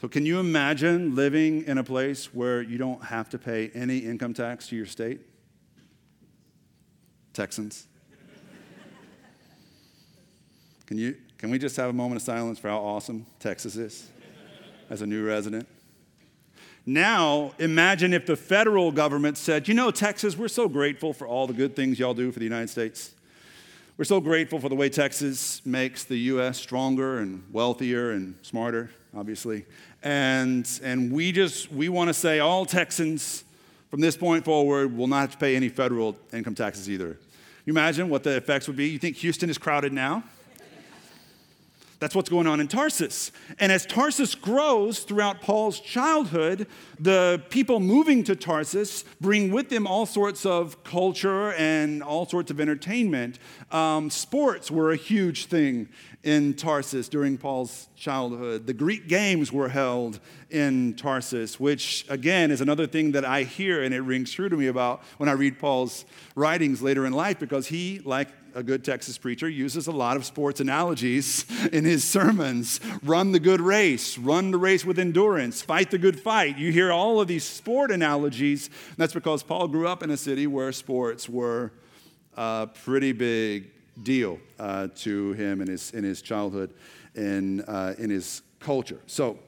So, 0.00 0.08
can 0.08 0.26
you 0.26 0.40
imagine 0.40 1.14
living 1.14 1.64
in 1.64 1.78
a 1.78 1.84
place 1.84 2.34
where 2.34 2.62
you 2.62 2.78
don't 2.78 3.04
have 3.04 3.28
to 3.31 3.38
pay 3.38 3.70
any 3.75 3.99
income 3.99 4.34
tax 4.34 4.69
to 4.69 4.76
your 4.76 4.87
state? 4.87 5.20
Texans. 7.32 7.87
Can, 10.87 10.99
you, 10.99 11.16
can 11.38 11.50
we 11.50 11.58
just 11.58 11.76
have 11.76 11.88
a 11.88 11.93
moment 11.93 12.20
of 12.20 12.22
silence 12.22 12.58
for 12.58 12.68
how 12.68 12.78
awesome 12.78 13.25
Texas 13.38 13.76
is 13.76 14.11
as 14.90 15.00
a 15.02 15.06
new 15.06 15.25
resident? 15.25 15.66
Now, 16.85 17.53
imagine 17.61 18.12
if 18.12 18.27
the 18.27 18.35
federal 18.35 18.91
government 18.91 19.39
said, 19.39 19.69
you 19.69 19.75
know, 19.75 19.93
Texas, 19.93 20.37
we're 20.37 20.49
so 20.49 20.69
grateful 20.69 21.12
for 21.12 21.29
all 21.29 21.47
the 21.47 21.53
good 21.53 21.77
things 21.77 21.99
y'all 21.99 22.15
do 22.15 22.33
for 22.33 22.41
the 22.41 22.45
United 22.45 22.71
States. 22.71 23.12
We're 23.97 24.05
so 24.05 24.21
grateful 24.21 24.59
for 24.59 24.69
the 24.69 24.75
way 24.75 24.89
Texas 24.89 25.65
makes 25.65 26.03
the 26.03 26.17
U.S. 26.17 26.59
stronger 26.59 27.21
and 27.21 27.45
wealthier 27.53 28.11
and 28.11 28.35
smarter, 28.43 28.91
obviously. 29.17 29.65
And, 30.03 30.69
and 30.83 31.12
we 31.12 31.31
just, 31.31 31.71
we 31.71 31.89
want 31.89 32.09
to 32.09 32.15
say 32.15 32.41
all 32.41 32.67
Texans 32.67 33.45
from 33.89 34.01
this 34.01 34.17
point 34.17 34.45
forward 34.45 34.97
will 34.97 35.07
not 35.07 35.39
pay 35.39 35.55
any 35.55 35.69
federal 35.69 36.17
income 36.33 36.57
taxes 36.57 36.91
either. 36.91 37.17
You 37.65 37.73
imagine 37.73 38.09
what 38.09 38.25
the 38.25 38.37
effects 38.37 38.67
would 38.67 38.77
be? 38.77 38.89
You 38.89 38.99
think 38.99 39.19
Houston 39.19 39.49
is 39.49 39.59
crowded 39.59 39.93
now? 39.93 40.25
That's 42.02 42.16
what's 42.16 42.28
going 42.28 42.49
on 42.49 42.59
in 42.59 42.66
Tarsus. 42.66 43.30
And 43.61 43.71
as 43.71 43.87
Tarsus 43.87 44.35
grows 44.35 45.04
throughout 45.04 45.40
Paul's 45.40 45.78
childhood, 45.78 46.66
the 46.99 47.40
people 47.49 47.78
moving 47.78 48.25
to 48.25 48.35
Tarsus 48.35 49.04
bring 49.21 49.52
with 49.52 49.68
them 49.68 49.87
all 49.87 50.04
sorts 50.04 50.44
of 50.44 50.82
culture 50.82 51.52
and 51.52 52.02
all 52.02 52.26
sorts 52.26 52.50
of 52.50 52.61
entertainment. 52.61 53.38
Um, 53.71 54.11
sports 54.11 54.68
were 54.68 54.90
a 54.90 54.97
huge 54.97 55.47
thing 55.47 55.90
in 56.25 56.54
Tarsus 56.54 57.09
during 57.09 57.38
Paul's 57.38 57.87
childhood. 57.94 58.66
The 58.66 58.75
Greek 58.75 59.06
games 59.06 59.52
were 59.52 59.68
held 59.68 60.18
in 60.50 60.94
Tarsus, 60.94 61.61
which 61.61 62.04
again 62.09 62.50
is 62.50 62.61
another 62.61 62.88
thing 62.88 63.12
that 63.12 63.25
I 63.25 63.44
hear 63.44 63.80
and 63.80 63.94
it 63.94 64.00
rings 64.00 64.32
true 64.32 64.49
to 64.49 64.56
me 64.56 64.66
about 64.66 65.04
when 65.18 65.28
I 65.28 65.32
read 65.32 65.61
Paul's 65.61 66.04
writings 66.35 66.82
later 66.82 67.06
in 67.06 67.12
life 67.12 67.38
because 67.38 67.68
he, 67.68 68.00
like 68.00 68.28
a 68.54 68.62
good 68.62 68.85
Texas 68.85 69.18
preacher, 69.18 69.49
uses 69.49 69.87
a 69.87 69.92
lot 69.92 70.16
of 70.16 70.25
sports 70.25 70.61
analogies 70.61 71.47
in 71.73 71.85
his 71.85 72.04
sermons. 72.04 72.80
Run 73.02 73.32
the 73.32 73.40
good 73.40 73.61
race, 73.61 74.18
run 74.18 74.50
the 74.50 74.59
race 74.59 74.85
with 74.85 74.99
endurance, 74.99 75.62
fight 75.62 75.90
the 75.90 75.99
good 75.99 76.21
fight. 76.21 76.59
You 76.59 76.73
hear 76.73 76.92
all 76.92 77.21
of 77.21 77.28
these 77.28 77.44
sport 77.44 77.90
analogies. 77.90 78.71
That's 78.97 79.14
because 79.14 79.42
Paul 79.42 79.68
grew 79.68 79.88
up 79.88 80.02
in 80.02 80.11
a 80.11 80.16
city 80.16 80.47
where 80.47 80.73
sports 80.73 81.28
were 81.28 81.73
a 82.37 82.68
pretty 82.85 83.12
big 83.12 83.71
deal 84.02 84.38
uh, 84.59 84.88
to 84.97 85.32
him 85.32 85.61
in 85.61 85.68
his, 85.68 85.90
in 85.92 86.04
his 86.04 86.23
childhood 86.23 86.73
and 87.14 87.64
uh, 87.68 87.94
in 87.99 88.11
his 88.11 88.42
culture. 88.61 89.00
So, 89.06 89.38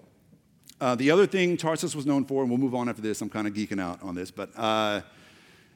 uh, 0.80 0.94
the 0.94 1.10
other 1.10 1.26
thing 1.26 1.56
Tarsus 1.56 1.94
was 1.94 2.04
known 2.04 2.24
for, 2.24 2.42
and 2.42 2.50
we'll 2.50 2.58
move 2.58 2.74
on 2.74 2.88
after 2.88 3.00
this, 3.00 3.22
I'm 3.22 3.30
kind 3.30 3.46
of 3.46 3.54
geeking 3.54 3.80
out 3.80 4.02
on 4.02 4.14
this, 4.14 4.30
but 4.30 4.50
uh, 4.56 5.00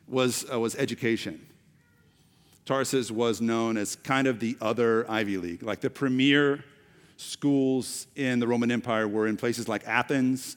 was, 0.06 0.44
uh, 0.52 0.58
was 0.58 0.74
education. 0.74 1.40
Tarsus 2.68 3.10
was 3.10 3.40
known 3.40 3.78
as 3.78 3.96
kind 3.96 4.26
of 4.26 4.40
the 4.40 4.54
other 4.60 5.10
Ivy 5.10 5.38
League. 5.38 5.62
Like 5.62 5.80
the 5.80 5.88
premier 5.88 6.62
schools 7.16 8.06
in 8.14 8.40
the 8.40 8.46
Roman 8.46 8.70
Empire 8.70 9.08
were 9.08 9.26
in 9.26 9.38
places 9.38 9.68
like 9.68 9.88
Athens 9.88 10.54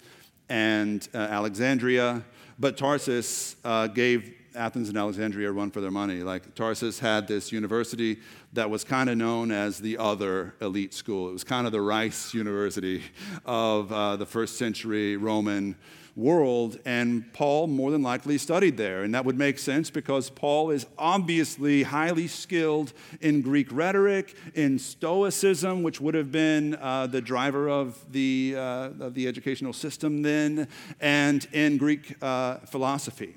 and 0.49 1.07
uh, 1.13 1.19
Alexandria, 1.19 2.21
but 2.59 2.75
Tarsus 2.75 3.55
uh, 3.63 3.87
gave 3.87 4.33
Athens 4.55 4.89
and 4.89 4.97
Alexandria 4.97 5.47
a 5.47 5.53
run 5.53 5.71
for 5.71 5.79
their 5.79 5.89
money. 5.89 6.21
Like 6.21 6.53
Tarsus 6.53 6.99
had 6.99 7.29
this 7.29 7.53
university 7.53 8.19
that 8.51 8.69
was 8.69 8.83
kind 8.83 9.09
of 9.09 9.15
known 9.15 9.49
as 9.49 9.79
the 9.79 9.97
other 9.97 10.53
elite 10.59 10.93
school. 10.93 11.29
It 11.29 11.31
was 11.31 11.45
kind 11.45 11.65
of 11.65 11.71
the 11.71 11.79
Rice 11.79 12.33
University 12.33 13.03
of 13.45 13.89
uh, 13.89 14.17
the 14.17 14.25
first 14.25 14.57
century 14.57 15.15
Roman 15.15 15.77
world, 16.15 16.77
and 16.85 17.31
Paul 17.33 17.67
more 17.67 17.91
than 17.91 18.03
likely 18.03 18.37
studied 18.37 18.77
there. 18.77 19.03
And 19.03 19.13
that 19.15 19.25
would 19.25 19.37
make 19.37 19.59
sense 19.59 19.89
because 19.89 20.29
Paul 20.29 20.71
is 20.71 20.85
obviously 20.97 21.83
highly 21.83 22.27
skilled 22.27 22.93
in 23.21 23.41
Greek 23.41 23.67
rhetoric, 23.71 24.35
in 24.53 24.77
Stoicism, 24.77 25.83
which 25.83 26.01
would 26.01 26.15
have 26.15 26.31
been 26.31 26.75
uh, 26.75 27.07
the 27.07 27.21
driver 27.21 27.69
of 27.69 28.11
the, 28.11 28.55
uh, 28.57 28.61
of 28.99 29.13
the 29.13 29.27
educational 29.27 29.73
system 29.73 30.21
then, 30.21 30.67
and 30.99 31.47
in 31.53 31.77
Greek 31.77 32.15
uh, 32.21 32.57
philosophy. 32.57 33.35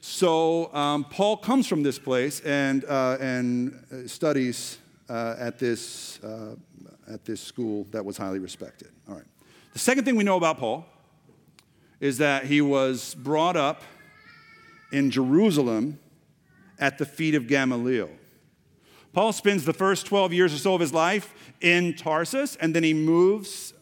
So 0.00 0.74
um, 0.74 1.04
Paul 1.04 1.36
comes 1.36 1.68
from 1.68 1.84
this 1.84 1.98
place 1.98 2.40
and, 2.40 2.84
uh, 2.84 3.18
and 3.20 4.04
studies 4.06 4.78
uh, 5.08 5.36
at, 5.38 5.60
this, 5.60 6.18
uh, 6.24 6.56
at 7.08 7.24
this 7.24 7.40
school 7.40 7.86
that 7.92 8.04
was 8.04 8.16
highly 8.16 8.40
respected. 8.40 8.88
All 9.08 9.14
right. 9.14 9.24
The 9.72 9.78
second 9.78 10.04
thing 10.04 10.16
we 10.16 10.24
know 10.24 10.36
about 10.36 10.58
Paul 10.58 10.86
is 12.02 12.18
that 12.18 12.44
he 12.46 12.60
was 12.60 13.14
brought 13.14 13.56
up 13.56 13.82
in 14.90 15.08
Jerusalem 15.08 16.00
at 16.80 16.98
the 16.98 17.06
feet 17.06 17.36
of 17.36 17.46
Gamaliel. 17.46 18.10
Paul 19.12 19.32
spends 19.32 19.64
the 19.64 19.72
first 19.72 20.04
12 20.06 20.32
years 20.32 20.52
or 20.52 20.58
so 20.58 20.74
of 20.74 20.80
his 20.80 20.92
life 20.92 21.32
in 21.60 21.94
Tarsus, 21.94 22.56
and 22.56 22.74
then 22.74 22.82
he 22.82 22.92
moves 22.92 23.72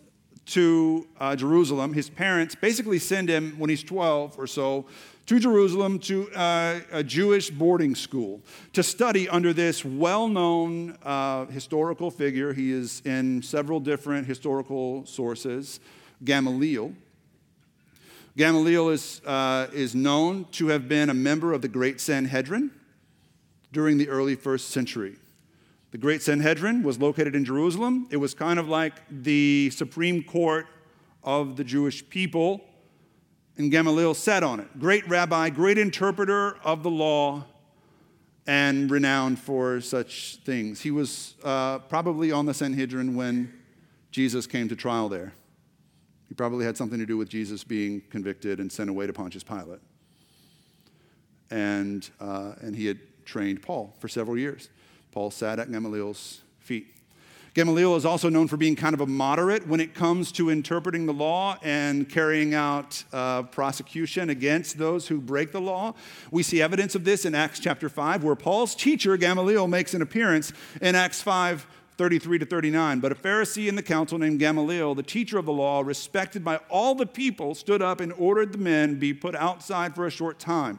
to 0.46 1.08
uh, 1.18 1.34
Jerusalem. 1.34 1.94
His 1.94 2.10
parents 2.10 2.54
basically 2.54 2.98
send 2.98 3.30
him 3.30 3.54
when 3.58 3.70
he's 3.70 3.82
12 3.82 4.38
or 4.38 4.46
so 4.46 4.84
to 5.24 5.38
Jerusalem 5.38 5.98
to 6.00 6.30
uh, 6.32 6.80
a 6.92 7.02
Jewish 7.02 7.48
boarding 7.48 7.94
school 7.94 8.42
to 8.74 8.82
study 8.82 9.30
under 9.30 9.54
this 9.54 9.82
well 9.82 10.28
known 10.28 10.98
uh, 11.04 11.46
historical 11.46 12.10
figure. 12.10 12.52
He 12.52 12.70
is 12.70 13.00
in 13.06 13.40
several 13.40 13.80
different 13.80 14.26
historical 14.26 15.06
sources, 15.06 15.80
Gamaliel. 16.22 16.92
Gamaliel 18.36 18.90
is, 18.90 19.20
uh, 19.26 19.66
is 19.72 19.94
known 19.94 20.46
to 20.52 20.68
have 20.68 20.88
been 20.88 21.10
a 21.10 21.14
member 21.14 21.52
of 21.52 21.62
the 21.62 21.68
Great 21.68 22.00
Sanhedrin 22.00 22.70
during 23.72 23.98
the 23.98 24.08
early 24.08 24.34
first 24.34 24.68
century. 24.70 25.16
The 25.90 25.98
Great 25.98 26.22
Sanhedrin 26.22 26.82
was 26.84 27.00
located 27.00 27.34
in 27.34 27.44
Jerusalem. 27.44 28.06
It 28.10 28.18
was 28.18 28.32
kind 28.32 28.60
of 28.60 28.68
like 28.68 28.94
the 29.10 29.70
Supreme 29.70 30.22
Court 30.22 30.66
of 31.24 31.56
the 31.56 31.64
Jewish 31.64 32.08
people, 32.08 32.64
and 33.56 33.70
Gamaliel 33.70 34.14
sat 34.14 34.42
on 34.42 34.60
it. 34.60 34.78
Great 34.78 35.06
rabbi, 35.08 35.50
great 35.50 35.78
interpreter 35.78 36.56
of 36.64 36.82
the 36.84 36.90
law, 36.90 37.44
and 38.46 38.90
renowned 38.90 39.38
for 39.38 39.80
such 39.80 40.38
things. 40.44 40.80
He 40.80 40.90
was 40.90 41.34
uh, 41.42 41.80
probably 41.80 42.30
on 42.32 42.46
the 42.46 42.54
Sanhedrin 42.54 43.16
when 43.16 43.52
Jesus 44.12 44.46
came 44.46 44.68
to 44.68 44.76
trial 44.76 45.08
there. 45.08 45.34
He 46.30 46.34
probably 46.36 46.64
had 46.64 46.76
something 46.76 47.00
to 47.00 47.06
do 47.06 47.16
with 47.16 47.28
Jesus 47.28 47.64
being 47.64 48.02
convicted 48.08 48.60
and 48.60 48.70
sent 48.70 48.88
away 48.88 49.04
to 49.08 49.12
Pontius 49.12 49.42
Pilate. 49.42 49.80
And, 51.50 52.08
uh, 52.20 52.52
and 52.62 52.76
he 52.76 52.86
had 52.86 53.00
trained 53.24 53.62
Paul 53.62 53.96
for 53.98 54.06
several 54.06 54.38
years. 54.38 54.68
Paul 55.10 55.32
sat 55.32 55.58
at 55.58 55.72
Gamaliel's 55.72 56.42
feet. 56.60 56.86
Gamaliel 57.54 57.96
is 57.96 58.04
also 58.04 58.28
known 58.28 58.46
for 58.46 58.56
being 58.56 58.76
kind 58.76 58.94
of 58.94 59.00
a 59.00 59.06
moderate 59.06 59.66
when 59.66 59.80
it 59.80 59.92
comes 59.92 60.30
to 60.32 60.50
interpreting 60.50 61.06
the 61.06 61.12
law 61.12 61.58
and 61.64 62.08
carrying 62.08 62.54
out 62.54 63.02
uh, 63.12 63.42
prosecution 63.42 64.30
against 64.30 64.78
those 64.78 65.08
who 65.08 65.20
break 65.20 65.50
the 65.50 65.60
law. 65.60 65.94
We 66.30 66.44
see 66.44 66.62
evidence 66.62 66.94
of 66.94 67.02
this 67.02 67.24
in 67.24 67.34
Acts 67.34 67.58
chapter 67.58 67.88
5, 67.88 68.22
where 68.22 68.36
Paul's 68.36 68.76
teacher, 68.76 69.16
Gamaliel, 69.16 69.66
makes 69.66 69.94
an 69.94 70.02
appearance 70.02 70.52
in 70.80 70.94
Acts 70.94 71.22
5 71.22 71.66
33 72.00 72.38
to 72.38 72.46
39. 72.46 73.00
But 73.00 73.12
a 73.12 73.14
Pharisee 73.14 73.68
in 73.68 73.74
the 73.74 73.82
council 73.82 74.16
named 74.16 74.38
Gamaliel, 74.38 74.94
the 74.94 75.02
teacher 75.02 75.36
of 75.36 75.44
the 75.44 75.52
law, 75.52 75.82
respected 75.82 76.42
by 76.42 76.56
all 76.70 76.94
the 76.94 77.04
people, 77.04 77.54
stood 77.54 77.82
up 77.82 78.00
and 78.00 78.10
ordered 78.14 78.52
the 78.52 78.58
men 78.58 78.98
be 78.98 79.12
put 79.12 79.34
outside 79.34 79.94
for 79.94 80.06
a 80.06 80.10
short 80.10 80.38
time. 80.38 80.78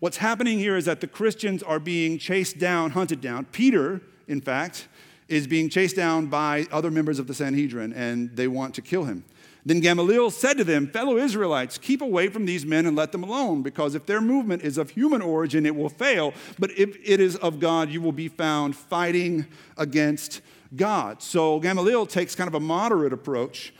What's 0.00 0.18
happening 0.18 0.58
here 0.58 0.76
is 0.76 0.84
that 0.84 1.00
the 1.00 1.06
Christians 1.06 1.62
are 1.62 1.80
being 1.80 2.18
chased 2.18 2.58
down, 2.58 2.90
hunted 2.90 3.22
down. 3.22 3.46
Peter, 3.46 4.02
in 4.26 4.42
fact, 4.42 4.88
is 5.26 5.46
being 5.46 5.70
chased 5.70 5.96
down 5.96 6.26
by 6.26 6.66
other 6.70 6.90
members 6.90 7.18
of 7.18 7.28
the 7.28 7.34
Sanhedrin, 7.34 7.94
and 7.94 8.36
they 8.36 8.46
want 8.46 8.74
to 8.74 8.82
kill 8.82 9.04
him. 9.04 9.24
Then 9.64 9.80
Gamaliel 9.80 10.30
said 10.30 10.58
to 10.58 10.64
them, 10.64 10.86
Fellow 10.86 11.16
Israelites, 11.16 11.78
keep 11.78 12.02
away 12.02 12.28
from 12.28 12.44
these 12.44 12.66
men 12.66 12.84
and 12.84 12.94
let 12.94 13.12
them 13.12 13.22
alone, 13.22 13.62
because 13.62 13.94
if 13.94 14.04
their 14.04 14.20
movement 14.20 14.60
is 14.60 14.76
of 14.76 14.90
human 14.90 15.22
origin, 15.22 15.64
it 15.64 15.74
will 15.74 15.88
fail. 15.88 16.34
But 16.58 16.72
if 16.72 16.94
it 17.02 17.20
is 17.20 17.36
of 17.36 17.58
God, 17.58 17.88
you 17.88 18.02
will 18.02 18.12
be 18.12 18.28
found 18.28 18.76
fighting 18.76 19.46
against 19.78 20.42
God. 20.76 21.22
So 21.22 21.60
Gamaliel 21.60 22.06
takes 22.06 22.34
kind 22.34 22.48
of 22.48 22.54
a 22.54 22.60
moderate 22.60 23.12
approach 23.12 23.72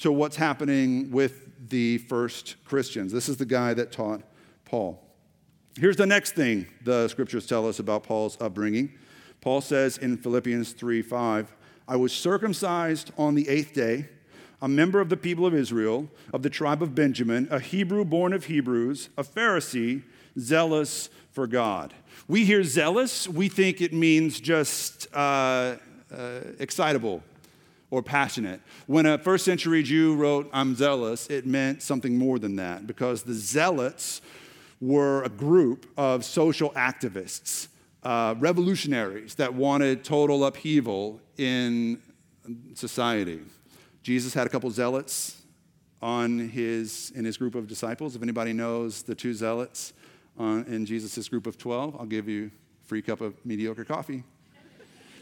to 0.00 0.12
what's 0.12 0.36
happening 0.36 1.10
with 1.10 1.68
the 1.68 1.98
first 1.98 2.56
Christians. 2.64 3.12
This 3.12 3.28
is 3.28 3.36
the 3.36 3.46
guy 3.46 3.74
that 3.74 3.92
taught 3.92 4.22
Paul. 4.64 5.00
Here's 5.78 5.96
the 5.96 6.06
next 6.06 6.32
thing 6.32 6.66
the 6.82 7.08
scriptures 7.08 7.46
tell 7.46 7.66
us 7.66 7.78
about 7.78 8.04
Paul's 8.04 8.36
upbringing. 8.40 8.92
Paul 9.40 9.60
says 9.60 9.98
in 9.98 10.16
Philippians 10.16 10.72
3 10.72 11.02
5, 11.02 11.54
I 11.86 11.96
was 11.96 12.12
circumcised 12.12 13.12
on 13.18 13.34
the 13.34 13.48
eighth 13.48 13.74
day, 13.74 14.08
a 14.62 14.68
member 14.68 15.00
of 15.00 15.08
the 15.08 15.16
people 15.16 15.44
of 15.44 15.54
Israel, 15.54 16.08
of 16.32 16.42
the 16.42 16.50
tribe 16.50 16.82
of 16.82 16.94
Benjamin, 16.94 17.48
a 17.50 17.60
Hebrew 17.60 18.04
born 18.04 18.32
of 18.32 18.46
Hebrews, 18.46 19.10
a 19.18 19.22
Pharisee, 19.22 20.02
zealous 20.38 21.10
for 21.30 21.46
God. 21.46 21.92
We 22.26 22.44
hear 22.44 22.62
zealous, 22.62 23.28
we 23.28 23.48
think 23.48 23.80
it 23.80 23.92
means 23.92 24.40
just 24.40 25.12
uh, 25.14 25.76
uh, 26.14 26.52
excitable 26.58 27.22
or 27.90 28.02
passionate. 28.02 28.60
When 28.86 29.06
a 29.06 29.18
first 29.18 29.44
century 29.44 29.82
Jew 29.82 30.16
wrote, 30.16 30.48
I'm 30.52 30.74
zealous, 30.74 31.28
it 31.28 31.46
meant 31.46 31.82
something 31.82 32.18
more 32.18 32.38
than 32.38 32.56
that 32.56 32.86
because 32.86 33.22
the 33.22 33.34
zealots 33.34 34.20
were 34.80 35.22
a 35.22 35.28
group 35.28 35.86
of 35.96 36.24
social 36.24 36.70
activists, 36.70 37.68
uh, 38.02 38.34
revolutionaries 38.38 39.36
that 39.36 39.54
wanted 39.54 40.04
total 40.04 40.44
upheaval 40.44 41.20
in 41.36 42.00
society. 42.74 43.40
Jesus 44.02 44.34
had 44.34 44.46
a 44.46 44.50
couple 44.50 44.70
zealots 44.70 45.40
on 46.02 46.38
his, 46.38 47.12
in 47.14 47.24
his 47.24 47.38
group 47.38 47.54
of 47.54 47.66
disciples. 47.66 48.14
If 48.14 48.22
anybody 48.22 48.52
knows 48.52 49.02
the 49.02 49.14
two 49.14 49.32
zealots 49.32 49.94
on, 50.36 50.64
in 50.64 50.84
Jesus' 50.84 51.28
group 51.28 51.46
of 51.46 51.56
12, 51.56 51.96
I'll 51.98 52.04
give 52.04 52.28
you 52.28 52.50
a 52.82 52.86
free 52.86 53.00
cup 53.00 53.22
of 53.22 53.34
mediocre 53.46 53.84
coffee. 53.84 54.24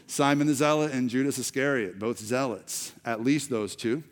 Simon 0.07 0.47
the 0.47 0.53
Zealot 0.53 0.91
and 0.91 1.09
Judas 1.09 1.37
Iscariot, 1.37 1.99
both 1.99 2.19
zealots, 2.19 2.93
at 3.05 3.23
least 3.23 3.49
those 3.49 3.75
two, 3.75 4.03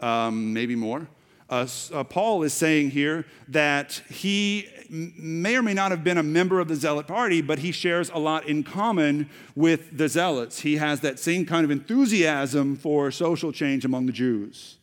um, 0.00 0.52
maybe 0.52 0.74
more. 0.74 1.08
Uh, 1.50 1.66
uh, 1.92 2.02
Paul 2.04 2.42
is 2.42 2.54
saying 2.54 2.90
here 2.90 3.26
that 3.48 4.02
he 4.08 4.66
may 4.88 5.56
or 5.56 5.62
may 5.62 5.74
not 5.74 5.90
have 5.90 6.02
been 6.02 6.16
a 6.16 6.22
member 6.22 6.58
of 6.58 6.68
the 6.68 6.74
Zealot 6.74 7.06
party, 7.06 7.42
but 7.42 7.58
he 7.58 7.70
shares 7.70 8.10
a 8.10 8.18
lot 8.18 8.46
in 8.48 8.62
common 8.62 9.28
with 9.54 9.96
the 9.96 10.08
Zealots. 10.08 10.60
He 10.60 10.76
has 10.76 11.00
that 11.00 11.18
same 11.18 11.44
kind 11.44 11.64
of 11.64 11.70
enthusiasm 11.70 12.76
for 12.76 13.10
social 13.10 13.52
change 13.52 13.84
among 13.84 14.06
the 14.06 14.12
Jews. 14.12 14.78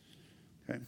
Okay? 0.68 0.78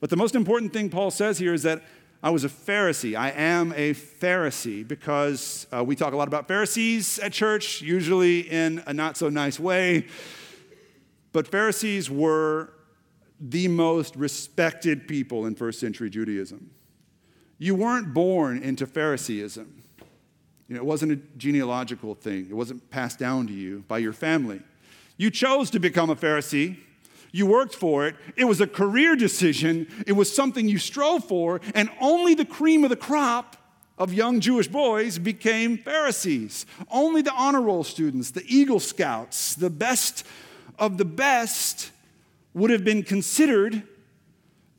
But 0.00 0.10
the 0.10 0.16
most 0.16 0.36
important 0.36 0.72
thing 0.72 0.88
Paul 0.88 1.10
says 1.10 1.38
here 1.38 1.52
is 1.52 1.64
that 1.64 1.82
I 2.20 2.30
was 2.30 2.44
a 2.44 2.48
Pharisee. 2.48 3.16
I 3.16 3.30
am 3.30 3.72
a 3.76 3.94
Pharisee 3.94 4.86
because 4.86 5.68
uh, 5.72 5.84
we 5.84 5.94
talk 5.94 6.12
a 6.12 6.16
lot 6.16 6.26
about 6.26 6.48
Pharisees 6.48 7.20
at 7.20 7.32
church, 7.32 7.80
usually 7.80 8.40
in 8.40 8.82
a 8.86 8.92
not 8.92 9.16
so 9.16 9.28
nice 9.28 9.60
way. 9.60 10.06
But 11.32 11.46
Pharisees 11.46 12.10
were 12.10 12.72
the 13.40 13.68
most 13.68 14.16
respected 14.16 15.06
people 15.06 15.46
in 15.46 15.54
first 15.54 15.78
century 15.78 16.10
Judaism. 16.10 16.70
You 17.58 17.76
weren't 17.76 18.12
born 18.12 18.62
into 18.64 18.84
Phariseeism. 18.84 19.84
You 20.66 20.74
know, 20.74 20.80
it 20.80 20.86
wasn't 20.86 21.12
a 21.12 21.16
genealogical 21.36 22.14
thing, 22.14 22.48
it 22.50 22.54
wasn't 22.54 22.90
passed 22.90 23.18
down 23.20 23.46
to 23.46 23.52
you 23.52 23.84
by 23.86 23.98
your 23.98 24.12
family. 24.12 24.60
You 25.16 25.30
chose 25.30 25.70
to 25.70 25.78
become 25.78 26.10
a 26.10 26.16
Pharisee 26.16 26.78
you 27.32 27.46
worked 27.46 27.74
for 27.74 28.06
it. 28.06 28.16
It 28.36 28.44
was 28.44 28.60
a 28.60 28.66
career 28.66 29.16
decision. 29.16 29.86
It 30.06 30.12
was 30.12 30.34
something 30.34 30.68
you 30.68 30.78
strove 30.78 31.24
for. 31.24 31.60
And 31.74 31.90
only 32.00 32.34
the 32.34 32.44
cream 32.44 32.84
of 32.84 32.90
the 32.90 32.96
crop 32.96 33.56
of 33.98 34.14
young 34.14 34.40
Jewish 34.40 34.68
boys 34.68 35.18
became 35.18 35.76
Pharisees. 35.76 36.66
Only 36.90 37.22
the 37.22 37.32
honor 37.32 37.60
roll 37.60 37.84
students, 37.84 38.30
the 38.30 38.44
Eagle 38.46 38.80
Scouts, 38.80 39.54
the 39.54 39.70
best 39.70 40.24
of 40.78 40.96
the 40.96 41.04
best 41.04 41.90
would 42.54 42.70
have 42.70 42.84
been 42.84 43.02
considered 43.02 43.82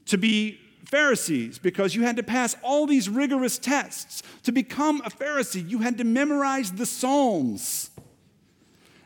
to 0.05 0.17
be 0.17 0.59
Pharisees 0.85 1.59
because 1.59 1.93
you 1.93 2.01
had 2.01 2.15
to 2.15 2.23
pass 2.23 2.55
all 2.63 2.87
these 2.87 3.07
rigorous 3.07 3.59
tests. 3.59 4.23
To 4.43 4.51
become 4.51 5.01
a 5.05 5.09
Pharisee, 5.09 5.67
you 5.69 5.79
had 5.79 5.97
to 5.99 6.03
memorize 6.03 6.71
the 6.71 6.85
Psalms. 6.85 7.91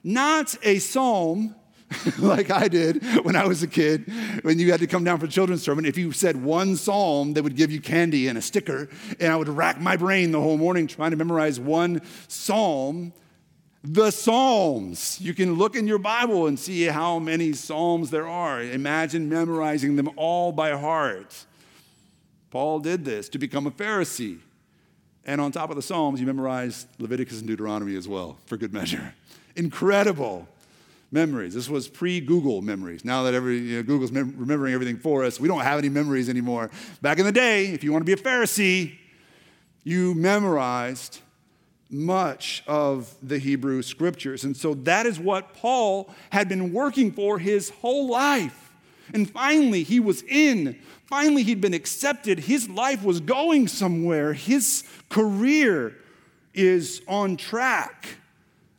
Not 0.03 0.55
a 0.63 0.79
psalm 0.79 1.55
like 2.19 2.51
I 2.51 2.67
did 2.67 3.03
when 3.23 3.35
I 3.35 3.45
was 3.45 3.63
a 3.63 3.67
kid, 3.67 4.11
when 4.43 4.59
you 4.59 4.71
had 4.71 4.79
to 4.79 4.87
come 4.87 5.03
down 5.03 5.19
for 5.19 5.27
children's 5.27 5.63
sermon. 5.63 5.85
If 5.85 5.97
you 5.97 6.11
said 6.11 6.43
one 6.43 6.75
psalm, 6.75 7.33
they 7.33 7.41
would 7.41 7.55
give 7.55 7.71
you 7.71 7.81
candy 7.81 8.27
and 8.27 8.37
a 8.37 8.41
sticker, 8.41 8.89
and 9.19 9.31
I 9.31 9.35
would 9.35 9.49
rack 9.49 9.79
my 9.79 9.97
brain 9.97 10.31
the 10.31 10.41
whole 10.41 10.57
morning 10.57 10.87
trying 10.87 11.11
to 11.11 11.17
memorize 11.17 11.59
one 11.59 12.01
psalm. 12.27 13.13
The 13.85 14.11
Psalms. 14.11 15.19
You 15.19 15.33
can 15.33 15.55
look 15.55 15.75
in 15.75 15.87
your 15.87 15.97
Bible 15.97 16.47
and 16.47 16.57
see 16.57 16.85
how 16.85 17.19
many 17.19 17.51
Psalms 17.51 18.11
there 18.11 18.25
are. 18.25 18.61
Imagine 18.61 19.27
memorizing 19.27 19.97
them 19.97 20.09
all 20.15 20.53
by 20.53 20.71
heart. 20.71 21.45
Paul 22.49 22.79
did 22.79 23.03
this 23.03 23.27
to 23.29 23.37
become 23.37 23.67
a 23.67 23.71
Pharisee. 23.71 24.39
And 25.25 25.41
on 25.41 25.51
top 25.51 25.69
of 25.69 25.75
the 25.75 25.81
Psalms, 25.81 26.21
you 26.21 26.25
memorized 26.25 26.87
Leviticus 26.97 27.39
and 27.39 27.47
Deuteronomy 27.47 27.97
as 27.97 28.07
well, 28.07 28.37
for 28.45 28.55
good 28.55 28.73
measure. 28.73 29.15
Incredible 29.57 30.47
memories. 31.13 31.53
This 31.53 31.69
was 31.69 31.87
pre 31.87 32.19
Google 32.19 32.61
memories. 32.61 33.05
Now 33.05 33.23
that 33.23 33.33
every, 33.33 33.59
you 33.59 33.77
know, 33.77 33.83
Google's 33.83 34.11
mem- 34.11 34.35
remembering 34.37 34.73
everything 34.73 34.97
for 34.97 35.23
us, 35.23 35.39
we 35.39 35.47
don't 35.47 35.61
have 35.61 35.77
any 35.77 35.89
memories 35.89 36.27
anymore. 36.27 36.71
Back 37.01 37.19
in 37.19 37.25
the 37.25 37.31
day, 37.31 37.67
if 37.67 37.83
you 37.83 37.93
want 37.93 38.01
to 38.01 38.05
be 38.05 38.19
a 38.19 38.23
Pharisee, 38.23 38.97
you 39.83 40.15
memorized 40.15 41.19
much 41.89 42.63
of 42.67 43.15
the 43.21 43.37
Hebrew 43.37 43.83
scriptures. 43.83 44.43
And 44.43 44.57
so 44.57 44.73
that 44.73 45.05
is 45.05 45.19
what 45.19 45.53
Paul 45.53 46.09
had 46.31 46.49
been 46.49 46.73
working 46.73 47.11
for 47.11 47.37
his 47.37 47.69
whole 47.69 48.09
life. 48.09 48.71
And 49.13 49.29
finally, 49.29 49.83
he 49.83 49.99
was 49.99 50.23
in. 50.23 50.79
Finally, 51.05 51.43
he'd 51.43 51.61
been 51.61 51.73
accepted. 51.73 52.39
His 52.39 52.67
life 52.67 53.03
was 53.03 53.19
going 53.19 53.67
somewhere. 53.67 54.33
His 54.33 54.83
career 55.09 55.95
is 56.53 57.01
on 57.07 57.37
track 57.37 58.17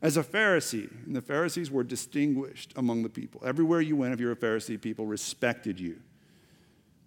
as 0.05 0.19
a 0.19 0.23
Pharisee. 0.23 0.91
And 1.07 1.17
the 1.17 1.23
Pharisees 1.23 1.71
were 1.71 1.83
distinguished 1.83 2.75
among 2.77 3.03
the 3.03 3.09
people. 3.09 3.43
Everywhere 3.45 3.81
you 3.81 3.97
went, 3.97 4.13
if 4.13 4.21
you're 4.21 4.33
a 4.33 4.37
Pharisee, 4.37 4.81
people 4.81 5.07
respected 5.07 5.81
you 5.81 5.97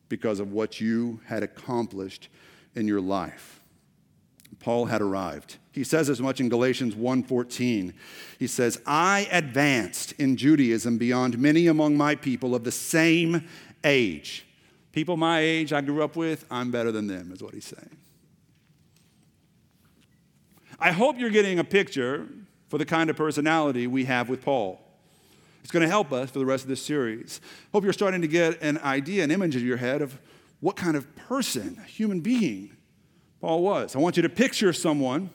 because 0.09 0.39
of 0.39 0.51
what 0.51 0.81
you 0.81 1.21
had 1.25 1.43
accomplished 1.43 2.27
in 2.75 2.87
your 2.87 2.99
life. 2.99 3.61
Paul 4.59 4.85
had 4.85 5.01
arrived. 5.01 5.57
He 5.71 5.83
says 5.83 6.09
as 6.09 6.19
much 6.19 6.39
in 6.39 6.49
Galatians 6.49 6.95
1:14. 6.95 7.93
He 8.39 8.47
says, 8.47 8.81
"I 8.87 9.27
advanced 9.31 10.13
in 10.13 10.35
Judaism 10.35 10.97
beyond 10.97 11.37
many 11.37 11.67
among 11.67 11.95
my 11.95 12.15
people 12.15 12.55
of 12.55 12.63
the 12.63 12.71
same 12.71 13.47
age." 13.83 14.45
People 14.93 15.17
my 15.17 15.41
age 15.41 15.71
I 15.71 15.81
grew 15.81 16.01
up 16.01 16.15
with, 16.15 16.45
I'm 16.49 16.71
better 16.71 16.91
than 16.91 17.05
them, 17.05 17.31
is 17.31 17.43
what 17.43 17.53
he's 17.53 17.65
saying. 17.65 17.97
I 20.79 20.91
hope 20.91 21.19
you're 21.19 21.29
getting 21.29 21.59
a 21.59 21.63
picture 21.63 22.27
for 22.67 22.77
the 22.77 22.85
kind 22.85 23.09
of 23.09 23.15
personality 23.15 23.87
we 23.87 24.05
have 24.05 24.29
with 24.29 24.41
Paul. 24.41 24.81
It's 25.61 25.71
going 25.71 25.83
to 25.83 25.89
help 25.89 26.13
us 26.13 26.29
for 26.29 26.39
the 26.39 26.45
rest 26.45 26.63
of 26.63 26.69
this 26.69 26.81
series. 26.81 27.41
Hope 27.73 27.83
you're 27.83 27.93
starting 27.93 28.21
to 28.21 28.27
get 28.27 28.61
an 28.61 28.77
idea, 28.79 29.23
an 29.23 29.31
image 29.31 29.55
in 29.55 29.65
your 29.65 29.77
head 29.77 30.01
of 30.01 30.17
what 30.59 30.75
kind 30.75 30.95
of 30.95 31.13
person, 31.15 31.77
human 31.87 32.21
being, 32.21 32.75
Paul 33.41 33.61
was. 33.61 33.95
I 33.95 33.99
want 33.99 34.17
you 34.17 34.23
to 34.23 34.29
picture 34.29 34.73
someone 34.73 35.29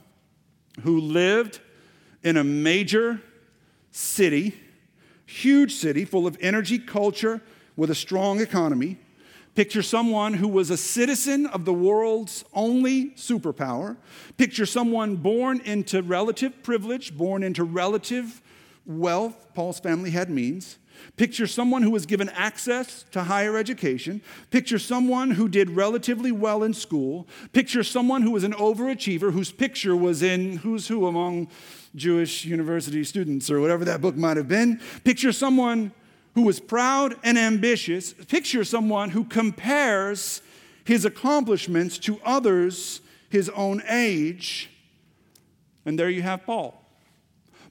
who 0.82 1.00
lived 1.00 1.60
in 2.22 2.36
a 2.36 2.44
major 2.44 3.20
city, 3.90 4.58
huge 5.26 5.74
city 5.74 6.04
full 6.04 6.26
of 6.26 6.36
energy, 6.40 6.78
culture, 6.78 7.40
with 7.76 7.90
a 7.90 7.94
strong 7.94 8.40
economy. 8.40 8.98
Picture 9.54 9.82
someone 9.82 10.34
who 10.34 10.48
was 10.48 10.70
a 10.70 10.76
citizen 10.76 11.46
of 11.46 11.64
the 11.66 11.74
world's 11.74 12.44
only 12.54 13.10
superpower. 13.10 13.96
Picture 14.38 14.64
someone 14.64 15.16
born 15.16 15.60
into 15.60 16.02
relative 16.02 16.62
privilege, 16.62 17.16
born 17.16 17.42
into 17.42 17.62
relative 17.62 18.40
wealth. 18.86 19.48
Paul's 19.54 19.78
family 19.78 20.10
had 20.10 20.30
means. 20.30 20.78
Picture 21.16 21.46
someone 21.46 21.82
who 21.82 21.90
was 21.90 22.06
given 22.06 22.28
access 22.30 23.04
to 23.10 23.24
higher 23.24 23.56
education. 23.56 24.22
Picture 24.50 24.78
someone 24.78 25.32
who 25.32 25.48
did 25.48 25.70
relatively 25.70 26.32
well 26.32 26.62
in 26.62 26.72
school. 26.72 27.28
Picture 27.52 27.82
someone 27.82 28.22
who 28.22 28.30
was 28.30 28.44
an 28.44 28.52
overachiever 28.54 29.32
whose 29.32 29.52
picture 29.52 29.96
was 29.96 30.22
in 30.22 30.58
Who's 30.58 30.88
Who 30.88 31.06
Among 31.06 31.48
Jewish 31.94 32.44
University 32.44 33.04
Students 33.04 33.50
or 33.50 33.60
whatever 33.60 33.84
that 33.84 34.00
book 34.00 34.16
might 34.16 34.36
have 34.36 34.48
been. 34.48 34.80
Picture 35.04 35.32
someone 35.32 35.92
who 36.34 36.42
was 36.42 36.60
proud 36.60 37.16
and 37.22 37.38
ambitious. 37.38 38.12
Picture 38.12 38.64
someone 38.64 39.10
who 39.10 39.24
compares 39.24 40.42
his 40.84 41.04
accomplishments 41.04 41.98
to 41.98 42.20
others 42.24 43.00
his 43.28 43.48
own 43.50 43.82
age. 43.88 44.70
And 45.84 45.98
there 45.98 46.10
you 46.10 46.22
have 46.22 46.44
Paul. 46.44 46.78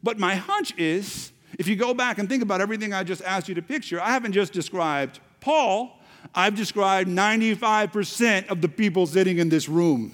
But 0.04 0.18
my 0.18 0.36
hunch 0.36 0.74
is 0.78 1.32
if 1.60 1.68
you 1.68 1.76
go 1.76 1.94
back 1.94 2.18
and 2.18 2.28
think 2.28 2.44
about 2.44 2.62
everything 2.62 2.94
I 2.94 3.04
just 3.04 3.22
asked 3.24 3.48
you 3.48 3.56
to 3.56 3.62
picture, 3.62 4.02
I 4.02 4.12
haven't 4.12 4.32
just 4.32 4.54
described 4.54 5.20
Paul, 5.40 6.00
I've 6.34 6.56
described 6.56 7.10
95% 7.10 8.50
of 8.50 8.62
the 8.62 8.70
people 8.70 9.06
sitting 9.06 9.38
in 9.38 9.50
this 9.50 9.68
room 9.68 10.14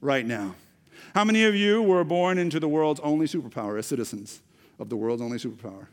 right 0.00 0.24
now. 0.24 0.54
How 1.14 1.24
many 1.24 1.44
of 1.44 1.54
you 1.54 1.82
were 1.82 2.04
born 2.04 2.38
into 2.38 2.60
the 2.60 2.68
world's 2.68 3.00
only 3.00 3.26
superpower 3.26 3.78
as 3.78 3.86
citizens 3.86 4.40
of 4.78 4.88
the 4.88 4.96
world's 4.96 5.22
only 5.22 5.38
superpower? 5.38 5.86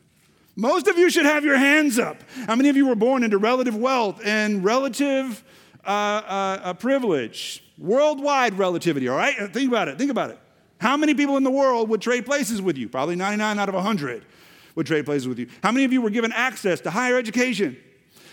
Most 0.58 0.88
of 0.88 0.98
you 0.98 1.08
should 1.08 1.24
have 1.24 1.44
your 1.44 1.56
hands 1.56 2.00
up. 2.00 2.16
How 2.48 2.56
many 2.56 2.68
of 2.68 2.76
you 2.76 2.88
were 2.88 2.96
born 2.96 3.22
into 3.22 3.38
relative 3.38 3.76
wealth 3.76 4.20
and 4.24 4.64
relative 4.64 5.44
uh, 5.84 5.88
uh, 5.88 6.60
uh, 6.64 6.74
privilege? 6.74 7.62
Worldwide 7.78 8.58
relativity, 8.58 9.06
all 9.06 9.16
right? 9.16 9.36
Think 9.52 9.70
about 9.70 9.86
it. 9.86 9.98
Think 9.98 10.10
about 10.10 10.30
it. 10.30 10.38
How 10.80 10.96
many 10.96 11.14
people 11.14 11.36
in 11.36 11.44
the 11.44 11.50
world 11.50 11.88
would 11.90 12.02
trade 12.02 12.26
places 12.26 12.60
with 12.60 12.76
you? 12.76 12.88
Probably 12.88 13.14
99 13.14 13.56
out 13.56 13.68
of 13.68 13.76
100 13.76 14.24
would 14.74 14.84
trade 14.84 15.04
places 15.04 15.28
with 15.28 15.38
you? 15.38 15.46
How 15.62 15.70
many 15.70 15.84
of 15.84 15.92
you 15.92 16.02
were 16.02 16.10
given 16.10 16.32
access 16.32 16.80
to 16.80 16.90
higher 16.90 17.16
education? 17.16 17.76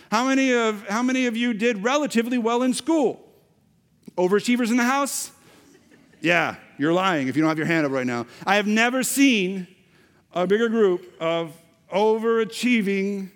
How 0.09 0.27
many 0.27 0.51
of, 0.51 0.81
how 0.87 1.03
many 1.03 1.27
of 1.27 1.37
you 1.37 1.53
did 1.53 1.83
relatively 1.83 2.39
well 2.39 2.63
in 2.63 2.73
school? 2.73 3.23
Overachievers 4.17 4.71
in 4.71 4.77
the 4.77 4.83
house? 4.83 5.29
Yeah, 6.21 6.55
you're 6.79 6.93
lying 6.93 7.27
if 7.27 7.35
you 7.35 7.43
don't 7.43 7.49
have 7.49 7.59
your 7.59 7.67
hand 7.67 7.85
up 7.85 7.91
right 7.91 8.07
now. 8.07 8.25
I 8.47 8.55
have 8.55 8.65
never 8.65 9.03
seen 9.03 9.67
a 10.33 10.47
bigger 10.47 10.69
group 10.69 11.13
of 11.21 11.55
overachieving, 11.93 13.31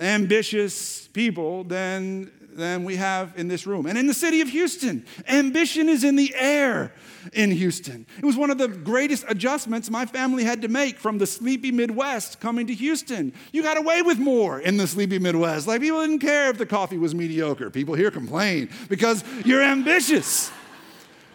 ambitious 0.00 1.08
people 1.08 1.64
than 1.64 2.30
than 2.56 2.84
we 2.84 2.96
have 2.96 3.38
in 3.38 3.48
this 3.48 3.66
room. 3.66 3.86
And 3.86 3.96
in 3.98 4.06
the 4.06 4.14
city 4.14 4.40
of 4.40 4.48
Houston, 4.48 5.04
ambition 5.28 5.88
is 5.88 6.04
in 6.04 6.16
the 6.16 6.34
air 6.34 6.92
in 7.32 7.50
Houston. 7.50 8.06
It 8.18 8.24
was 8.24 8.36
one 8.36 8.50
of 8.50 8.58
the 8.58 8.68
greatest 8.68 9.24
adjustments 9.28 9.90
my 9.90 10.06
family 10.06 10.44
had 10.44 10.62
to 10.62 10.68
make 10.68 10.98
from 10.98 11.18
the 11.18 11.26
sleepy 11.26 11.70
Midwest 11.70 12.40
coming 12.40 12.66
to 12.66 12.74
Houston. 12.74 13.32
You 13.52 13.62
got 13.62 13.76
away 13.76 14.02
with 14.02 14.18
more 14.18 14.60
in 14.60 14.76
the 14.76 14.86
sleepy 14.86 15.18
Midwest. 15.18 15.66
Like 15.66 15.80
people 15.80 16.00
didn't 16.00 16.20
care 16.20 16.50
if 16.50 16.58
the 16.58 16.66
coffee 16.66 16.98
was 16.98 17.14
mediocre. 17.14 17.70
People 17.70 17.94
here 17.94 18.10
complain 18.10 18.70
because 18.88 19.22
you're 19.44 19.62
ambitious. 19.62 20.50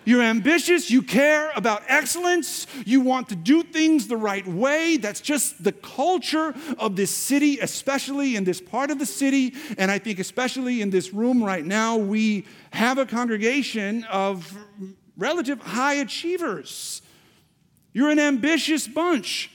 You're 0.03 0.23
ambitious, 0.23 0.89
you 0.89 1.03
care 1.03 1.51
about 1.55 1.83
excellence, 1.87 2.65
you 2.85 3.01
want 3.01 3.29
to 3.29 3.35
do 3.35 3.61
things 3.61 4.07
the 4.07 4.17
right 4.17 4.45
way. 4.47 4.97
That's 4.97 5.21
just 5.21 5.63
the 5.63 5.71
culture 5.71 6.55
of 6.79 6.95
this 6.95 7.11
city, 7.11 7.59
especially 7.59 8.35
in 8.35 8.43
this 8.43 8.59
part 8.59 8.89
of 8.89 8.97
the 8.97 9.05
city. 9.05 9.53
And 9.77 9.91
I 9.91 9.99
think, 9.99 10.17
especially 10.17 10.81
in 10.81 10.89
this 10.89 11.13
room 11.13 11.43
right 11.43 11.63
now, 11.63 11.97
we 11.97 12.45
have 12.71 12.97
a 12.97 13.05
congregation 13.05 14.03
of 14.05 14.57
relative 15.17 15.61
high 15.61 15.95
achievers. 15.95 17.03
You're 17.93 18.09
an 18.09 18.19
ambitious 18.19 18.87
bunch. 18.87 19.51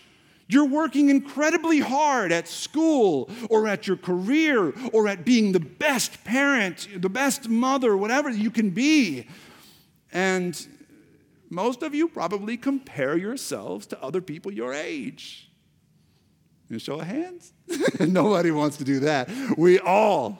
You're 0.48 0.66
working 0.66 1.08
incredibly 1.08 1.80
hard 1.80 2.30
at 2.30 2.46
school 2.46 3.28
or 3.50 3.66
at 3.66 3.88
your 3.88 3.96
career 3.96 4.72
or 4.92 5.08
at 5.08 5.24
being 5.24 5.50
the 5.50 5.58
best 5.58 6.22
parent, 6.22 6.86
the 6.94 7.08
best 7.08 7.48
mother, 7.48 7.96
whatever 7.96 8.30
you 8.30 8.52
can 8.52 8.70
be. 8.70 9.26
And 10.16 10.66
most 11.50 11.82
of 11.82 11.94
you 11.94 12.08
probably 12.08 12.56
compare 12.56 13.18
yourselves 13.18 13.86
to 13.88 14.02
other 14.02 14.22
people 14.22 14.50
your 14.50 14.72
age. 14.72 15.50
You 16.70 16.78
show 16.78 17.00
of 17.00 17.06
hands? 17.06 17.52
Nobody 18.00 18.50
wants 18.50 18.78
to 18.78 18.84
do 18.84 19.00
that. 19.00 19.28
We 19.58 19.78
all 19.78 20.38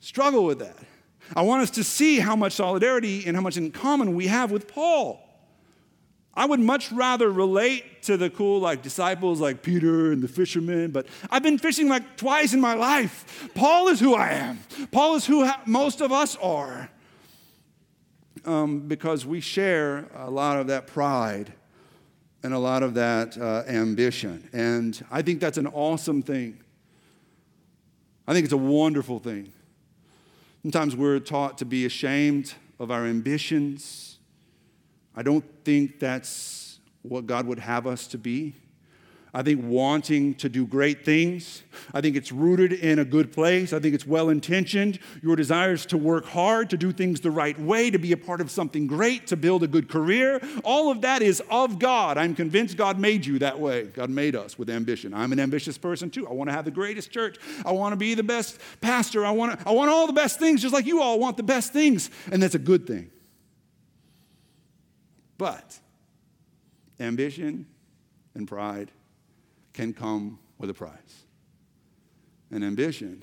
struggle 0.00 0.44
with 0.44 0.58
that. 0.58 0.76
I 1.34 1.40
want 1.40 1.62
us 1.62 1.70
to 1.70 1.82
see 1.82 2.18
how 2.18 2.36
much 2.36 2.52
solidarity 2.52 3.24
and 3.26 3.34
how 3.34 3.42
much 3.42 3.56
in 3.56 3.70
common 3.70 4.14
we 4.14 4.26
have 4.26 4.50
with 4.50 4.68
Paul. 4.68 5.18
I 6.34 6.44
would 6.44 6.60
much 6.60 6.92
rather 6.92 7.30
relate 7.30 8.02
to 8.02 8.18
the 8.18 8.28
cool 8.28 8.60
like 8.60 8.82
disciples 8.82 9.40
like 9.40 9.62
Peter 9.62 10.12
and 10.12 10.22
the 10.22 10.28
fishermen, 10.28 10.90
but 10.90 11.06
I've 11.30 11.42
been 11.42 11.56
fishing 11.56 11.88
like 11.88 12.18
twice 12.18 12.52
in 12.52 12.60
my 12.60 12.74
life. 12.74 13.48
Paul 13.54 13.88
is 13.88 13.98
who 13.98 14.14
I 14.14 14.32
am. 14.32 14.58
Paul 14.92 15.16
is 15.16 15.24
who 15.24 15.46
ha- 15.46 15.62
most 15.64 16.02
of 16.02 16.12
us 16.12 16.36
are 16.36 16.90
um, 18.46 18.80
because 18.80 19.26
we 19.26 19.40
share 19.40 20.06
a 20.14 20.30
lot 20.30 20.58
of 20.58 20.68
that 20.68 20.86
pride 20.86 21.52
and 22.42 22.54
a 22.54 22.58
lot 22.58 22.82
of 22.82 22.94
that 22.94 23.36
uh, 23.36 23.64
ambition. 23.66 24.48
And 24.52 25.04
I 25.10 25.22
think 25.22 25.40
that's 25.40 25.58
an 25.58 25.66
awesome 25.66 26.22
thing. 26.22 26.62
I 28.26 28.32
think 28.32 28.44
it's 28.44 28.52
a 28.52 28.56
wonderful 28.56 29.18
thing. 29.18 29.52
Sometimes 30.62 30.96
we're 30.96 31.18
taught 31.20 31.58
to 31.58 31.64
be 31.64 31.86
ashamed 31.86 32.54
of 32.78 32.90
our 32.90 33.04
ambitions. 33.04 34.18
I 35.14 35.22
don't 35.22 35.44
think 35.64 36.00
that's 36.00 36.80
what 37.02 37.26
God 37.26 37.46
would 37.46 37.60
have 37.60 37.86
us 37.86 38.06
to 38.08 38.18
be. 38.18 38.54
I 39.36 39.42
think 39.42 39.62
wanting 39.62 40.34
to 40.36 40.48
do 40.48 40.66
great 40.66 41.04
things. 41.04 41.62
I 41.92 42.00
think 42.00 42.16
it's 42.16 42.32
rooted 42.32 42.72
in 42.72 42.98
a 42.98 43.04
good 43.04 43.32
place. 43.32 43.74
I 43.74 43.78
think 43.78 43.94
it's 43.94 44.06
well 44.06 44.30
intentioned. 44.30 44.98
Your 45.22 45.36
desires 45.36 45.84
to 45.86 45.98
work 45.98 46.24
hard, 46.24 46.70
to 46.70 46.78
do 46.78 46.90
things 46.90 47.20
the 47.20 47.30
right 47.30 47.60
way, 47.60 47.90
to 47.90 47.98
be 47.98 48.12
a 48.12 48.16
part 48.16 48.40
of 48.40 48.50
something 48.50 48.86
great, 48.86 49.26
to 49.26 49.36
build 49.36 49.62
a 49.62 49.66
good 49.66 49.90
career. 49.90 50.40
All 50.64 50.90
of 50.90 51.02
that 51.02 51.20
is 51.20 51.42
of 51.50 51.78
God. 51.78 52.16
I'm 52.16 52.34
convinced 52.34 52.78
God 52.78 52.98
made 52.98 53.26
you 53.26 53.38
that 53.40 53.60
way. 53.60 53.82
God 53.82 54.08
made 54.08 54.34
us 54.34 54.58
with 54.58 54.70
ambition. 54.70 55.12
I'm 55.12 55.32
an 55.32 55.38
ambitious 55.38 55.76
person 55.76 56.08
too. 56.08 56.26
I 56.26 56.32
want 56.32 56.48
to 56.48 56.54
have 56.54 56.64
the 56.64 56.70
greatest 56.70 57.10
church. 57.10 57.36
I 57.66 57.72
want 57.72 57.92
to 57.92 57.96
be 57.96 58.14
the 58.14 58.22
best 58.22 58.58
pastor. 58.80 59.26
I 59.26 59.32
want, 59.32 59.60
to, 59.60 59.68
I 59.68 59.72
want 59.72 59.90
all 59.90 60.06
the 60.06 60.14
best 60.14 60.38
things, 60.38 60.62
just 60.62 60.72
like 60.72 60.86
you 60.86 61.02
all 61.02 61.18
want 61.18 61.36
the 61.36 61.42
best 61.42 61.74
things. 61.74 62.08
And 62.32 62.42
that's 62.42 62.54
a 62.54 62.58
good 62.58 62.86
thing. 62.86 63.10
But 65.36 65.78
ambition 66.98 67.66
and 68.34 68.48
pride 68.48 68.92
can 69.76 69.92
come 69.92 70.38
with 70.58 70.70
a 70.70 70.74
price. 70.74 71.26
And 72.50 72.64
ambition, 72.64 73.22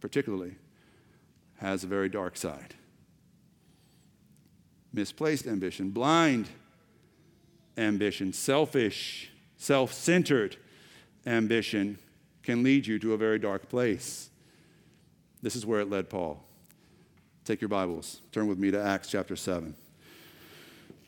particularly, 0.00 0.56
has 1.58 1.84
a 1.84 1.86
very 1.86 2.08
dark 2.08 2.36
side. 2.36 2.74
Misplaced 4.92 5.46
ambition, 5.46 5.90
blind 5.90 6.48
ambition, 7.76 8.32
selfish, 8.32 9.30
self 9.58 9.92
centered 9.92 10.56
ambition 11.26 11.98
can 12.42 12.62
lead 12.62 12.86
you 12.86 12.98
to 12.98 13.12
a 13.12 13.18
very 13.18 13.38
dark 13.38 13.68
place. 13.68 14.30
This 15.42 15.54
is 15.54 15.66
where 15.66 15.80
it 15.80 15.90
led 15.90 16.08
Paul. 16.08 16.42
Take 17.44 17.60
your 17.60 17.68
Bibles, 17.68 18.20
turn 18.30 18.46
with 18.46 18.58
me 18.58 18.70
to 18.70 18.80
Acts 18.80 19.10
chapter 19.10 19.36
7, 19.36 19.74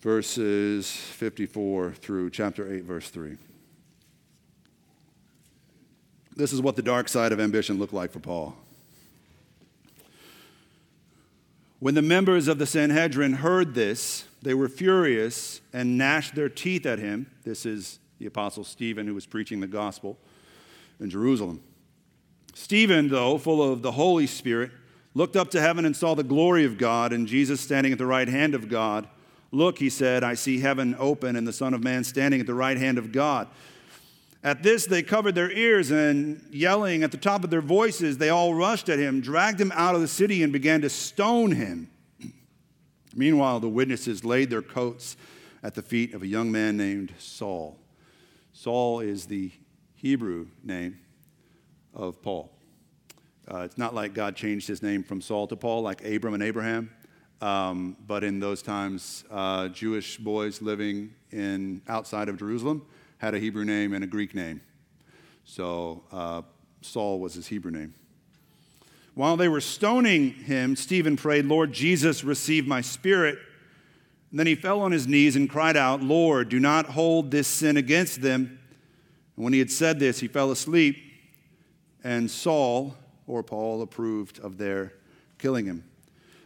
verses 0.01 0.91
54 0.91 1.93
through 1.93 2.31
chapter 2.31 2.71
8, 2.73 2.85
verse 2.85 3.09
3. 3.09 3.37
This 6.37 6.53
is 6.53 6.61
what 6.61 6.77
the 6.77 6.83
dark 6.83 7.09
side 7.09 7.33
of 7.33 7.41
ambition 7.41 7.79
looked 7.79 7.93
like 7.93 8.11
for 8.11 8.21
Paul. 8.21 8.57
When 11.79 11.95
the 11.95 12.03
members 12.03 12.49
of 12.49 12.59
the 12.59 12.67
Sanhedrin 12.67 13.35
heard 13.35 13.75
this, 13.75 14.25
they 14.43 14.55
were 14.55 14.69
furious 14.69 15.61
and 15.73 15.99
gnashed 15.99 16.35
their 16.35 16.49
teeth 16.49 16.87
at 16.87 16.99
him. 16.99 17.31
This 17.45 17.67
is 17.67 17.99
the 18.19 18.27
Apostle 18.27 18.65
Stephen 18.65 19.07
who 19.07 19.15
was 19.15 19.27
preaching 19.27 19.61
the 19.61 19.67
gospel 19.67 20.19
in 20.99 21.11
Jerusalem. 21.11 21.63
Stephen, 22.55 23.09
though, 23.09 23.37
full 23.37 23.63
of 23.63 23.83
the 23.83 23.93
Holy 23.93 24.27
Spirit, 24.27 24.71
looked 25.13 25.37
up 25.37 25.51
to 25.51 25.61
heaven 25.61 25.85
and 25.85 25.95
saw 25.95 26.15
the 26.15 26.23
glory 26.23 26.65
of 26.65 26.79
God 26.79 27.13
and 27.13 27.27
Jesus 27.27 27.61
standing 27.61 27.93
at 27.93 27.99
the 27.99 28.07
right 28.07 28.29
hand 28.29 28.55
of 28.55 28.69
God. 28.69 29.09
Look, 29.51 29.79
he 29.79 29.91
said, 29.91 30.25
I 30.25 30.35
see 30.35 30.61
heaven 30.61 30.97
open 30.99 31.37
and 31.37 31.47
the 31.47 31.53
Son 31.53 31.75
of 31.75 31.83
Man 31.83 32.03
standing 32.03 32.41
at 32.41 32.47
the 32.47 32.55
right 32.55 32.77
hand 32.77 32.99
of 32.99 33.13
God. 33.13 33.49
At 34.45 34.63
this, 34.63 34.85
they 34.85 35.03
covered 35.03 35.35
their 35.35 35.51
ears 35.51 35.91
and, 35.91 36.47
yelling 36.51 37.03
at 37.03 37.11
the 37.11 37.17
top 37.17 37.45
of 37.45 37.51
their 37.51 37.63
voices, 37.63 38.19
they 38.19 38.29
all 38.29 38.53
rushed 38.53 38.91
at 38.91 38.99
him, 38.99 39.23
dragged 39.23 39.59
him 39.59 39.73
out 39.75 39.95
of 39.95 40.03
the 40.03 40.09
city, 40.09 40.43
and 40.43 40.53
began 40.53 40.83
to 40.83 40.91
stone 40.91 41.53
him. 41.53 41.91
Meanwhile, 43.15 43.61
the 43.61 43.71
witnesses 43.71 44.23
laid 44.23 44.51
their 44.51 44.61
coats 44.61 45.17
at 45.63 45.75
the 45.75 45.81
feet 45.81 46.13
of 46.13 46.23
a 46.23 46.27
young 46.27 46.53
man 46.53 46.77
named 46.77 47.15
Saul. 47.19 47.79
Saul 48.53 49.01
is 49.01 49.25
the 49.25 49.51
Hebrew 49.95 50.49
name 50.63 50.99
of 51.95 52.21
Paul. 52.21 52.53
Uh, 53.51 53.61
it's 53.61 53.79
not 53.79 53.95
like 53.95 54.13
God 54.13 54.37
changed 54.37 54.69
his 54.69 54.83
name 54.83 55.03
from 55.03 55.23
Saul 55.23 55.47
to 55.47 55.57
Paul, 55.57 55.81
like 55.81 56.05
Abram 56.05 56.35
and 56.35 56.43
Abraham. 56.43 56.91
Um, 57.41 57.97
but 58.07 58.23
in 58.23 58.41
those 58.41 58.61
times, 58.61 59.25
uh, 59.31 59.69
Jewish 59.69 60.19
boys 60.19 60.61
living 60.61 61.15
in 61.31 61.81
outside 61.89 62.29
of 62.29 62.37
Jerusalem 62.37 62.87
had 63.19 63.35
a 63.35 63.39
Hebrew 63.39 63.65
name 63.65 63.93
and 63.93 64.05
a 64.05 64.07
Greek 64.07 64.35
name. 64.35 64.61
So 65.45 66.05
uh, 66.13 66.43
Saul 66.81 67.21
was 67.21 67.35
his 67.35 67.47
Hebrew 67.47 67.71
name. 67.71 67.95
While 69.15 69.37
they 69.37 69.49
were 69.49 69.61
stoning 69.61 70.31
him, 70.33 70.75
Stephen 70.75 71.17
prayed, 71.17 71.45
Lord 71.45 71.73
Jesus, 71.73 72.25
receive 72.25 72.67
my 72.67 72.81
spirit. 72.81 73.39
And 74.31 74.39
then 74.41 74.47
he 74.49 74.57
fell 74.57 74.81
on 74.81 74.91
his 74.91 75.07
knees 75.07 75.37
and 75.37 75.49
cried 75.49 75.77
out, 75.77 76.03
Lord, 76.03 76.49
do 76.49 76.59
not 76.59 76.87
hold 76.87 77.31
this 77.31 77.47
sin 77.47 77.77
against 77.77 78.23
them. 78.23 78.59
And 79.37 79.45
when 79.45 79.53
he 79.53 79.61
had 79.61 79.71
said 79.71 80.01
this, 80.01 80.19
he 80.19 80.27
fell 80.27 80.51
asleep, 80.51 80.97
and 82.03 82.31
Saul, 82.31 82.97
or 83.27 83.43
Paul, 83.43 83.83
approved 83.83 84.41
of 84.41 84.59
their 84.59 84.93
killing 85.39 85.67
him. 85.67 85.85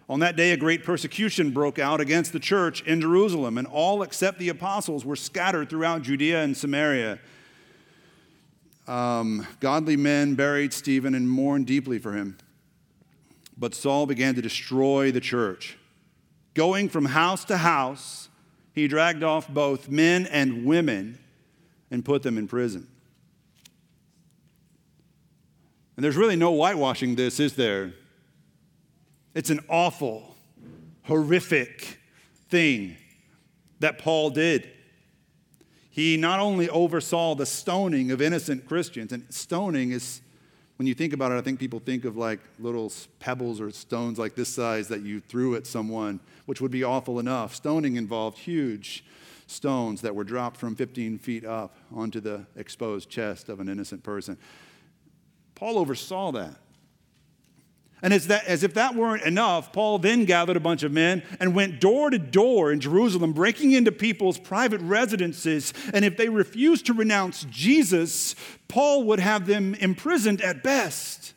On 0.09 0.21
that 0.21 0.37
day, 0.37 0.53
a 0.53 0.57
great 0.57 0.85
persecution 0.85 1.51
broke 1.51 1.79
out 1.79 2.01
against 2.01 2.33
the 2.33 2.41
church 2.41 2.83
in 2.83 3.01
Jerusalem, 3.01 3.59
and 3.59 3.67
all 3.67 4.03
except 4.03 4.39
the 4.39 4.49
apostles 4.49 5.05
were 5.05 5.17
scattered 5.17 5.69
throughout 5.69 6.03
Judea 6.03 6.43
and 6.43 6.57
Samaria. 6.57 7.19
Um, 8.87 9.47
godly 9.61 9.99
men 9.99 10.35
buried 10.35 10.73
Stephen 10.73 11.15
and 11.15 11.29
mourned 11.29 11.67
deeply 11.67 11.99
for 11.99 12.13
him. 12.13 12.39
But 13.59 13.75
Saul 13.75 14.07
began 14.07 14.35
to 14.37 14.41
destroy 14.41 15.13
the 15.13 15.21
church. 15.21 15.77
Going 16.55 16.89
from 16.89 17.05
house 17.05 17.45
to 17.47 17.59
house, 17.59 18.31
he 18.75 18.89
dragged 18.89 19.23
off 19.23 19.47
both 19.47 19.91
men 19.91 20.27
and 20.27 20.65
women 20.65 21.19
and 21.91 22.03
put 22.03 22.23
them 22.23 22.39
in 22.39 22.49
prison. 22.49 22.89
And 25.97 26.05
there's 26.05 26.17
really 26.17 26.37
no 26.37 26.51
whitewashing 26.53 27.17
this, 27.17 27.41
is 27.41 27.57
there? 27.57 27.93
It's 29.35 29.51
an 29.51 29.61
awful, 29.69 30.37
horrific 31.05 31.99
thing 32.49 32.97
that 33.81 33.99
Paul 33.99 34.31
did. 34.31 34.69
He 35.91 36.17
not 36.17 36.41
only 36.41 36.69
oversaw 36.69 37.35
the 37.35 37.47
stoning 37.47 38.11
of 38.11 38.23
innocent 38.23 38.67
Christians, 38.67 39.13
and 39.13 39.25
stoning 39.33 39.91
is, 39.91 40.21
when 40.77 40.87
you 40.87 40.95
think 40.95 41.13
about 41.13 41.33
it, 41.33 41.37
I 41.37 41.41
think 41.41 41.59
people 41.59 41.81
think 41.81 42.05
of 42.05 42.17
like 42.17 42.41
little 42.59 42.93
pebbles 43.19 43.61
or 43.61 43.71
stones 43.71 44.19
like 44.19 44.35
this 44.35 44.49
size 44.49 44.89
that 44.89 45.03
you 45.03 45.21
threw 45.21 45.57
at 45.57 45.67
someone, 45.67 46.21
which 46.47 46.61
would 46.61 46.71
be 46.71 46.85
awful 46.85 47.19
enough. 47.19 47.55
Stoning 47.55 47.97
involved 47.97 48.39
huge 48.39 49.05
stones 49.49 50.03
that 50.03 50.15
were 50.15 50.25
dropped 50.25 50.57
from 50.57 50.77
15 50.77 51.19
feet 51.19 51.45
up 51.45 51.77
onto 51.95 52.21
the 52.21 52.47
exposed 52.55 53.09
chest 53.09 53.49
of 53.49 53.61
an 53.61 53.69
innocent 53.69 54.03
person. 54.03 54.39
Paul 55.55 55.79
oversaw 55.79 56.31
that. 56.33 56.57
And 58.01 58.15
as, 58.15 58.29
that, 58.29 58.45
as 58.45 58.63
if 58.63 58.75
that 58.75 58.95
weren't 58.95 59.25
enough, 59.25 59.73
Paul 59.73 59.99
then 59.99 60.25
gathered 60.25 60.57
a 60.57 60.61
bunch 60.61 60.85
of 60.85 60.93
men 60.93 61.23
and 61.41 61.55
went 61.55 61.81
door 61.81 62.11
to 62.11 62.19
door 62.19 62.71
in 62.71 62.79
Jerusalem, 62.79 63.33
breaking 63.33 63.73
into 63.73 63.91
people's 63.91 64.39
private 64.39 64.81
residences. 64.81 65.73
And 65.93 66.05
if 66.05 66.17
they 66.17 66.29
refused 66.29 66.87
to 66.87 66.93
renounce 66.93 67.45
Jesus, 67.51 68.37
Paul 68.69 69.05
would 69.05 69.19
have 69.19 69.47
them 69.47 69.75
imprisoned 69.75 70.41
at 70.43 70.63
best, 70.63 71.35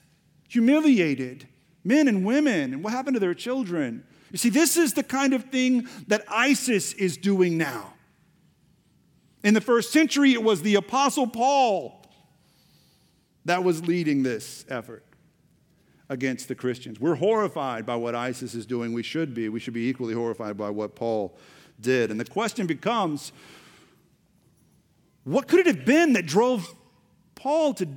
humiliated, 0.49 1.47
men 1.83 2.07
and 2.07 2.23
women. 2.25 2.73
And 2.73 2.83
what 2.83 2.93
happened 2.93 3.15
to 3.15 3.19
their 3.19 3.33
children? 3.33 4.03
You 4.31 4.37
see, 4.37 4.49
this 4.49 4.77
is 4.77 4.93
the 4.93 5.03
kind 5.03 5.33
of 5.33 5.45
thing 5.45 5.87
that 6.07 6.23
ISIS 6.27 6.93
is 6.93 7.17
doing 7.17 7.57
now. 7.57 7.93
In 9.43 9.55
the 9.55 9.61
first 9.61 9.91
century, 9.91 10.33
it 10.33 10.43
was 10.43 10.61
the 10.61 10.75
Apostle 10.75 11.25
Paul 11.25 12.05
that 13.45 13.63
was 13.63 13.87
leading 13.87 14.21
this 14.21 14.63
effort 14.69 15.03
against 16.11 16.49
the 16.49 16.55
Christians. 16.55 16.99
We're 16.99 17.15
horrified 17.15 17.85
by 17.85 17.95
what 17.95 18.15
ISIS 18.15 18.53
is 18.53 18.65
doing. 18.65 18.91
We 18.91 19.01
should 19.01 19.33
be. 19.33 19.47
We 19.47 19.61
should 19.61 19.73
be 19.73 19.87
equally 19.87 20.13
horrified 20.13 20.57
by 20.57 20.69
what 20.69 20.93
Paul 20.93 21.37
did. 21.79 22.11
And 22.11 22.19
the 22.19 22.25
question 22.25 22.67
becomes 22.67 23.31
what 25.23 25.47
could 25.47 25.61
it 25.61 25.67
have 25.67 25.85
been 25.85 26.13
that 26.13 26.25
drove 26.25 26.75
Paul 27.35 27.73
to 27.75 27.87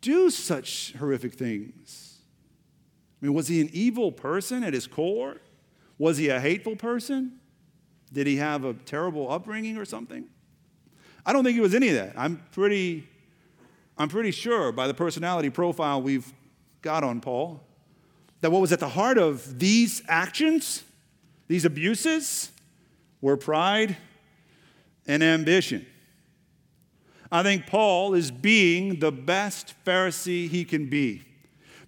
do 0.00 0.30
such 0.30 0.94
horrific 0.98 1.34
things? 1.34 2.20
I 3.20 3.26
mean, 3.26 3.34
was 3.34 3.48
he 3.48 3.60
an 3.60 3.68
evil 3.72 4.12
person 4.12 4.64
at 4.64 4.72
his 4.72 4.86
core? 4.86 5.36
Was 5.98 6.16
he 6.16 6.30
a 6.30 6.40
hateful 6.40 6.74
person? 6.74 7.38
Did 8.12 8.26
he 8.26 8.36
have 8.36 8.64
a 8.64 8.72
terrible 8.72 9.30
upbringing 9.30 9.76
or 9.76 9.84
something? 9.84 10.24
I 11.26 11.34
don't 11.34 11.44
think 11.44 11.54
he 11.54 11.60
was 11.60 11.74
any 11.74 11.90
of 11.90 11.96
that. 11.96 12.14
I'm 12.16 12.42
pretty, 12.52 13.06
I'm 13.98 14.08
pretty 14.08 14.30
sure 14.30 14.72
by 14.72 14.86
the 14.86 14.94
personality 14.94 15.50
profile 15.50 16.00
we've 16.00 16.32
got 16.82 17.04
on 17.04 17.20
Paul. 17.20 17.60
That 18.40 18.50
what 18.50 18.60
was 18.60 18.72
at 18.72 18.80
the 18.80 18.88
heart 18.88 19.18
of 19.18 19.58
these 19.58 20.02
actions, 20.08 20.84
these 21.48 21.64
abuses, 21.64 22.50
were 23.20 23.36
pride 23.36 23.96
and 25.06 25.22
ambition. 25.22 25.86
I 27.30 27.42
think 27.42 27.66
Paul 27.66 28.14
is 28.14 28.30
being 28.30 29.00
the 29.00 29.12
best 29.12 29.74
Pharisee 29.84 30.48
he 30.48 30.64
can 30.64 30.88
be 30.88 31.22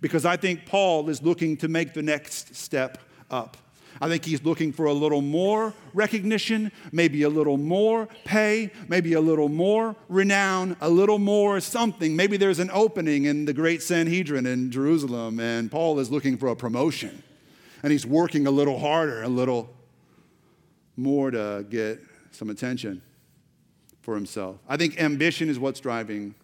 because 0.00 0.24
I 0.24 0.36
think 0.36 0.66
Paul 0.66 1.08
is 1.08 1.22
looking 1.22 1.56
to 1.58 1.68
make 1.68 1.94
the 1.94 2.02
next 2.02 2.54
step 2.54 2.98
up. 3.30 3.56
I 4.00 4.08
think 4.08 4.24
he's 4.24 4.42
looking 4.42 4.72
for 4.72 4.86
a 4.86 4.94
little 4.94 5.20
more 5.20 5.74
recognition, 5.92 6.72
maybe 6.90 7.22
a 7.22 7.28
little 7.28 7.58
more 7.58 8.08
pay, 8.24 8.70
maybe 8.88 9.12
a 9.12 9.20
little 9.20 9.50
more 9.50 9.94
renown, 10.08 10.76
a 10.80 10.88
little 10.88 11.18
more 11.18 11.60
something. 11.60 12.16
Maybe 12.16 12.38
there's 12.38 12.60
an 12.60 12.70
opening 12.72 13.26
in 13.26 13.44
the 13.44 13.52
great 13.52 13.82
Sanhedrin 13.82 14.46
in 14.46 14.70
Jerusalem, 14.70 15.38
and 15.38 15.70
Paul 15.70 15.98
is 15.98 16.10
looking 16.10 16.38
for 16.38 16.48
a 16.48 16.56
promotion. 16.56 17.22
and 17.82 17.92
he's 17.92 18.06
working 18.06 18.46
a 18.46 18.50
little 18.50 18.78
harder, 18.78 19.22
a 19.22 19.28
little 19.28 19.70
more 20.96 21.30
to 21.30 21.64
get 21.68 22.00
some 22.30 22.50
attention 22.50 23.02
for 24.02 24.14
himself. 24.14 24.58
I 24.68 24.76
think 24.76 25.00
ambition 25.00 25.48
is 25.48 25.58
what's 25.58 25.80
driving 25.80 26.34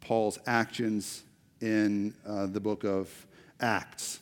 Paul's 0.00 0.38
actions 0.46 1.22
in 1.60 2.14
uh, 2.26 2.46
the 2.46 2.60
book 2.60 2.84
of 2.84 3.26
Acts. 3.60 4.20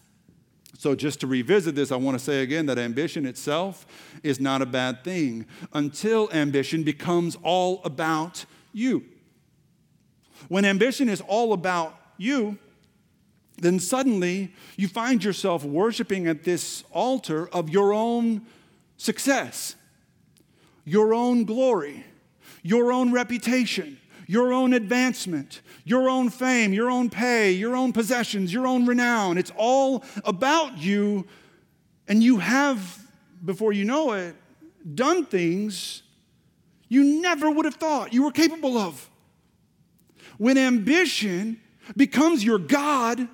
So, 0.79 0.95
just 0.95 1.21
to 1.21 1.27
revisit 1.27 1.75
this, 1.75 1.91
I 1.91 1.97
want 1.97 2.19
to 2.19 2.25
say 2.25 2.43
again 2.43 2.67
that 2.67 2.79
ambition 2.79 3.25
itself 3.25 3.87
is 4.23 4.39
not 4.39 4.61
a 4.61 4.67
bad 4.67 5.05
thing 5.05 5.47
until 5.73 6.31
ambition 6.33 6.83
becomes 6.83 7.37
all 7.43 7.81
about 7.85 8.45
you. 8.73 9.05
When 10.49 10.65
ambition 10.65 11.09
is 11.09 11.23
all 11.23 11.55
about 11.55 11.99
you, 12.19 12.59
then 13.59 13.81
suddenly 13.81 14.53
you 14.77 14.87
find 14.87 15.25
yourself 15.25 15.65
worshiping 15.65 16.27
at 16.27 16.45
this 16.45 16.85
altar 16.91 17.49
of 17.49 17.71
your 17.71 17.95
own 17.95 18.43
success, 18.99 19.77
your 20.85 21.15
own 21.15 21.45
glory, 21.45 22.05
your 22.63 22.93
own 22.93 23.13
reputation, 23.13 23.99
your 24.27 24.53
own 24.53 24.73
advancement, 24.73 25.61
your 25.85 26.09
own 26.09 26.31
fame, 26.31 26.73
your 26.73 26.91
own 26.91 27.09
pay, 27.11 27.53
your 27.53 27.77
own 27.77 27.93
possessions, 27.93 28.53
your 28.53 28.67
own 28.67 28.87
renown. 28.87 29.39
It's 29.39 29.53
all 29.57 30.05
about 30.25 30.79
you, 30.79 31.27
and 32.09 32.23
you 32.23 32.39
have, 32.39 33.07
before 33.45 33.73
you 33.73 33.85
know 33.85 34.13
it, 34.13 34.35
done 34.95 35.25
things 35.27 36.03
you 36.89 37.21
never 37.21 37.51
would 37.51 37.65
have 37.65 37.75
thought 37.75 38.13
you 38.13 38.23
were 38.23 38.33
capable 38.33 38.79
of. 38.79 39.11
When 40.39 40.59
ambition 40.59 41.61
becomes 41.97 42.45
your 42.45 42.59
God, 42.59 43.29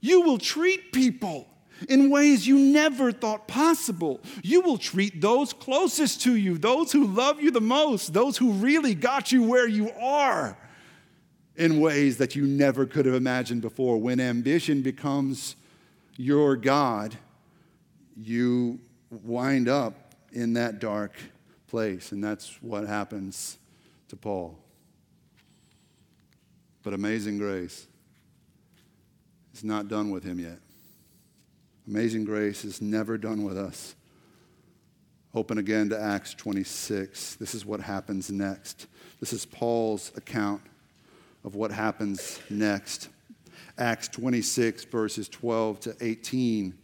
you 0.00 0.20
will 0.20 0.38
treat 0.38 0.92
people 0.92 1.48
in 1.88 2.10
ways 2.10 2.46
you 2.46 2.58
never 2.58 3.12
thought 3.12 3.48
possible. 3.48 4.20
You 4.42 4.60
will 4.60 4.78
treat 4.78 5.20
those 5.20 5.52
closest 5.52 6.22
to 6.22 6.36
you, 6.36 6.58
those 6.58 6.92
who 6.92 7.06
love 7.06 7.40
you 7.40 7.50
the 7.50 7.60
most, 7.60 8.12
those 8.12 8.36
who 8.36 8.52
really 8.52 8.94
got 8.94 9.32
you 9.32 9.42
where 9.42 9.68
you 9.68 9.90
are, 9.92 10.56
in 11.56 11.80
ways 11.80 12.16
that 12.18 12.34
you 12.34 12.46
never 12.46 12.86
could 12.86 13.06
have 13.06 13.14
imagined 13.14 13.62
before. 13.62 13.98
When 13.98 14.20
ambition 14.20 14.82
becomes 14.82 15.56
your 16.16 16.56
God, 16.56 17.16
you 18.16 18.80
wind 19.22 19.68
up 19.68 20.14
in 20.32 20.54
that 20.54 20.80
dark 20.80 21.12
place. 21.68 22.12
And 22.12 22.22
that's 22.22 22.60
what 22.62 22.86
happens 22.86 23.58
to 24.08 24.16
Paul. 24.16 24.58
But 26.82 26.92
amazing 26.92 27.38
grace 27.38 27.86
is 29.54 29.64
not 29.64 29.88
done 29.88 30.10
with 30.10 30.22
him 30.22 30.38
yet. 30.38 30.58
Amazing 31.86 32.24
grace 32.24 32.64
is 32.64 32.80
never 32.80 33.18
done 33.18 33.44
with 33.44 33.58
us. 33.58 33.94
Open 35.34 35.58
again 35.58 35.90
to 35.90 36.00
Acts 36.00 36.32
26. 36.32 37.34
This 37.34 37.54
is 37.54 37.66
what 37.66 37.80
happens 37.80 38.30
next. 38.30 38.86
This 39.20 39.32
is 39.32 39.44
Paul's 39.44 40.12
account 40.16 40.62
of 41.44 41.56
what 41.56 41.70
happens 41.70 42.40
next. 42.48 43.08
Acts 43.76 44.08
26, 44.08 44.84
verses 44.84 45.28
12 45.28 45.80
to 45.80 45.96
18. 46.00 46.78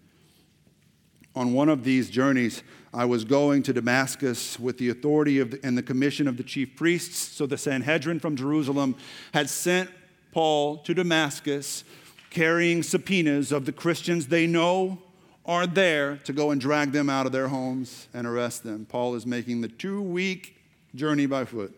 On 1.37 1.53
one 1.53 1.69
of 1.69 1.85
these 1.85 2.11
journeys, 2.11 2.63
I 2.93 3.05
was 3.05 3.25
going 3.25 3.63
to 3.63 3.73
Damascus 3.73 4.59
with 4.59 4.79
the 4.79 4.91
authority 4.91 5.39
of 5.39 5.53
the, 5.53 5.61
and 5.63 5.79
the 5.79 5.83
commission 5.83 6.27
of 6.27 6.37
the 6.37 6.43
chief 6.43 6.77
priests. 6.77 7.17
So 7.17 7.47
the 7.47 7.57
Sanhedrin 7.57 8.19
from 8.19 8.37
Jerusalem 8.37 8.97
had 9.33 9.49
sent 9.49 9.89
Paul 10.33 10.79
to 10.79 10.93
Damascus 10.93 11.85
carrying 12.31 12.83
subpoenas 12.83 13.53
of 13.53 13.67
the 13.67 13.73
Christians 13.73 14.29
they 14.29 14.47
know 14.47 14.99
are 15.45 15.67
there 15.67 16.17
to 16.19 16.33
go 16.33 16.51
and 16.51 16.61
drag 16.61 16.93
them 16.93 17.11
out 17.11 17.27
of 17.27 17.33
their 17.33 17.49
homes 17.49 18.09
and 18.15 18.27
arrest 18.27 18.63
them. 18.63 18.87
Paul 18.89 19.15
is 19.15 19.27
making 19.27 19.61
the 19.61 19.69
two 19.69 20.01
week 20.01 20.57
journey 20.95 21.27
by 21.27 21.45
foot 21.45 21.77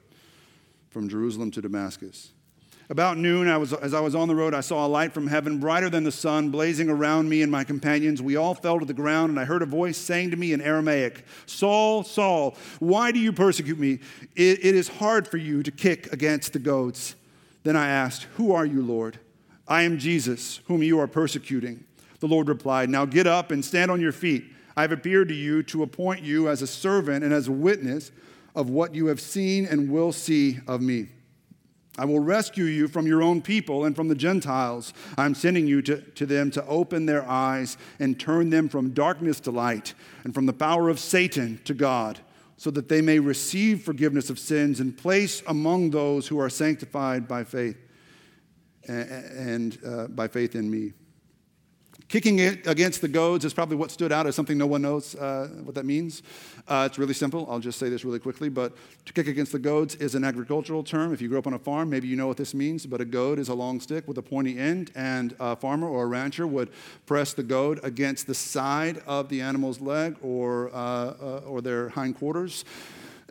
from 0.90 1.08
Jerusalem 1.08 1.50
to 1.52 1.62
Damascus. 1.62 2.30
About 2.90 3.16
noon, 3.16 3.48
I 3.48 3.56
was, 3.56 3.72
as 3.72 3.94
I 3.94 4.00
was 4.00 4.14
on 4.14 4.28
the 4.28 4.34
road, 4.34 4.52
I 4.52 4.60
saw 4.60 4.86
a 4.86 4.88
light 4.88 5.14
from 5.14 5.26
heaven, 5.26 5.58
brighter 5.58 5.88
than 5.88 6.04
the 6.04 6.12
sun, 6.12 6.50
blazing 6.50 6.90
around 6.90 7.28
me 7.30 7.40
and 7.40 7.50
my 7.50 7.64
companions. 7.64 8.20
We 8.20 8.36
all 8.36 8.54
fell 8.54 8.78
to 8.80 8.84
the 8.84 8.92
ground, 8.92 9.30
and 9.30 9.40
I 9.40 9.46
heard 9.46 9.62
a 9.62 9.66
voice 9.66 9.96
saying 9.96 10.32
to 10.32 10.36
me 10.36 10.52
in 10.52 10.60
Aramaic, 10.60 11.24
Saul, 11.46 12.04
Saul, 12.04 12.54
why 12.80 13.10
do 13.10 13.18
you 13.18 13.32
persecute 13.32 13.78
me? 13.78 14.00
it, 14.36 14.62
it 14.62 14.74
is 14.74 14.88
hard 14.88 15.26
for 15.26 15.38
you 15.38 15.62
to 15.62 15.70
kick 15.70 16.12
against 16.12 16.52
the 16.52 16.58
goads. 16.58 17.14
Then 17.62 17.76
I 17.76 17.88
asked, 17.88 18.24
Who 18.36 18.52
are 18.52 18.66
you, 18.66 18.82
Lord? 18.82 19.18
I 19.68 19.82
am 19.82 19.98
Jesus, 19.98 20.60
whom 20.66 20.82
you 20.82 20.98
are 20.98 21.06
persecuting. 21.06 21.84
The 22.20 22.28
Lord 22.28 22.48
replied, 22.48 22.90
Now 22.90 23.04
get 23.04 23.26
up 23.26 23.50
and 23.50 23.64
stand 23.64 23.90
on 23.90 24.00
your 24.00 24.12
feet. 24.12 24.44
I 24.76 24.82
have 24.82 24.92
appeared 24.92 25.28
to 25.28 25.34
you 25.34 25.62
to 25.64 25.82
appoint 25.82 26.22
you 26.22 26.48
as 26.48 26.62
a 26.62 26.66
servant 26.66 27.24
and 27.24 27.32
as 27.32 27.48
a 27.48 27.52
witness 27.52 28.10
of 28.54 28.70
what 28.70 28.94
you 28.94 29.06
have 29.06 29.20
seen 29.20 29.66
and 29.66 29.90
will 29.90 30.12
see 30.12 30.58
of 30.66 30.80
me. 30.80 31.08
I 31.98 32.06
will 32.06 32.20
rescue 32.20 32.64
you 32.64 32.88
from 32.88 33.06
your 33.06 33.22
own 33.22 33.42
people 33.42 33.84
and 33.84 33.94
from 33.94 34.08
the 34.08 34.14
Gentiles. 34.14 34.94
I'm 35.18 35.34
sending 35.34 35.66
you 35.66 35.82
to, 35.82 36.00
to 36.00 36.24
them 36.24 36.50
to 36.52 36.66
open 36.66 37.04
their 37.04 37.28
eyes 37.28 37.76
and 37.98 38.18
turn 38.18 38.48
them 38.48 38.68
from 38.70 38.94
darkness 38.94 39.40
to 39.40 39.50
light 39.50 39.92
and 40.24 40.32
from 40.32 40.46
the 40.46 40.54
power 40.54 40.88
of 40.88 40.98
Satan 40.98 41.60
to 41.64 41.74
God, 41.74 42.20
so 42.56 42.70
that 42.70 42.88
they 42.88 43.02
may 43.02 43.18
receive 43.18 43.82
forgiveness 43.82 44.30
of 44.30 44.38
sins 44.38 44.80
and 44.80 44.96
place 44.96 45.42
among 45.46 45.90
those 45.90 46.28
who 46.28 46.40
are 46.40 46.48
sanctified 46.48 47.28
by 47.28 47.44
faith 47.44 47.76
and, 48.88 49.78
uh, 49.86 50.08
by 50.08 50.28
faith 50.28 50.54
in 50.54 50.70
me. 50.70 50.92
Kicking 52.12 52.40
it 52.40 52.66
against 52.66 53.00
the 53.00 53.08
goads 53.08 53.42
is 53.42 53.54
probably 53.54 53.76
what 53.76 53.90
stood 53.90 54.12
out 54.12 54.26
as 54.26 54.34
something 54.34 54.58
no 54.58 54.66
one 54.66 54.82
knows 54.82 55.14
uh, 55.14 55.48
what 55.64 55.74
that 55.74 55.86
means. 55.86 56.22
Uh, 56.68 56.86
it's 56.86 56.98
really 56.98 57.14
simple. 57.14 57.46
I'll 57.50 57.58
just 57.58 57.78
say 57.78 57.88
this 57.88 58.04
really 58.04 58.18
quickly. 58.18 58.50
But 58.50 58.76
to 59.06 59.14
kick 59.14 59.28
against 59.28 59.50
the 59.50 59.58
goads 59.58 59.94
is 59.94 60.14
an 60.14 60.22
agricultural 60.22 60.84
term. 60.84 61.14
If 61.14 61.22
you 61.22 61.28
grew 61.30 61.38
up 61.38 61.46
on 61.46 61.54
a 61.54 61.58
farm, 61.58 61.88
maybe 61.88 62.08
you 62.08 62.16
know 62.16 62.26
what 62.26 62.36
this 62.36 62.52
means. 62.52 62.84
But 62.84 63.00
a 63.00 63.06
goad 63.06 63.38
is 63.38 63.48
a 63.48 63.54
long 63.54 63.80
stick 63.80 64.06
with 64.06 64.18
a 64.18 64.22
pointy 64.22 64.58
end, 64.58 64.90
and 64.94 65.34
a 65.40 65.56
farmer 65.56 65.88
or 65.88 66.02
a 66.04 66.06
rancher 66.06 66.46
would 66.46 66.70
press 67.06 67.32
the 67.32 67.42
goad 67.42 67.80
against 67.82 68.26
the 68.26 68.34
side 68.34 69.02
of 69.06 69.30
the 69.30 69.40
animal's 69.40 69.80
leg 69.80 70.16
or, 70.20 70.70
uh, 70.74 71.14
uh 71.18 71.42
or 71.46 71.62
their 71.62 71.88
hindquarters 71.88 72.66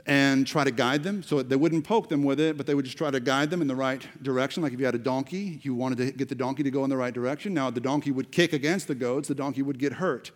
and 0.05 0.47
try 0.47 0.63
to 0.63 0.71
guide 0.71 1.03
them. 1.03 1.23
So 1.23 1.41
they 1.41 1.55
wouldn't 1.55 1.83
poke 1.83 2.09
them 2.09 2.23
with 2.23 2.39
it, 2.39 2.57
but 2.57 2.65
they 2.65 2.75
would 2.75 2.85
just 2.85 2.97
try 2.97 3.11
to 3.11 3.19
guide 3.19 3.49
them 3.49 3.61
in 3.61 3.67
the 3.67 3.75
right 3.75 4.05
direction. 4.23 4.63
Like 4.63 4.73
if 4.73 4.79
you 4.79 4.85
had 4.85 4.95
a 4.95 4.99
donkey, 4.99 5.59
you 5.63 5.75
wanted 5.75 5.97
to 5.99 6.11
get 6.11 6.29
the 6.29 6.35
donkey 6.35 6.63
to 6.63 6.71
go 6.71 6.83
in 6.83 6.89
the 6.89 6.97
right 6.97 7.13
direction. 7.13 7.53
Now, 7.53 7.69
the 7.69 7.81
donkey 7.81 8.11
would 8.11 8.31
kick 8.31 8.53
against 8.53 8.87
the 8.87 8.95
goads, 8.95 9.27
the 9.27 9.35
donkey 9.35 9.61
would 9.61 9.79
get 9.79 9.93
hurt 9.93 10.31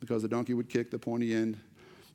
because 0.00 0.22
the 0.22 0.28
donkey 0.28 0.54
would 0.54 0.68
kick 0.68 0.90
the 0.90 0.98
pointy 0.98 1.34
end 1.34 1.58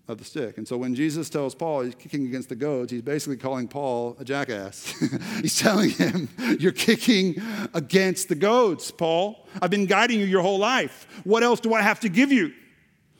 of 0.07 0.17
the 0.17 0.25
stick. 0.25 0.57
And 0.57 0.67
so 0.67 0.77
when 0.77 0.95
Jesus 0.95 1.29
tells 1.29 1.55
Paul 1.55 1.81
he's 1.81 1.95
kicking 1.95 2.25
against 2.25 2.49
the 2.49 2.55
goads, 2.55 2.91
he's 2.91 3.01
basically 3.01 3.37
calling 3.37 3.67
Paul 3.67 4.17
a 4.19 4.25
jackass. 4.25 4.93
he's 5.41 5.57
telling 5.57 5.91
him, 5.91 6.27
You're 6.59 6.73
kicking 6.73 7.41
against 7.73 8.27
the 8.27 8.35
goads, 8.35 8.91
Paul. 8.91 9.47
I've 9.61 9.69
been 9.69 9.85
guiding 9.85 10.19
you 10.19 10.25
your 10.25 10.41
whole 10.41 10.59
life. 10.59 11.07
What 11.23 11.43
else 11.43 11.59
do 11.59 11.73
I 11.73 11.81
have 11.81 12.01
to 12.01 12.09
give 12.09 12.31
you 12.31 12.53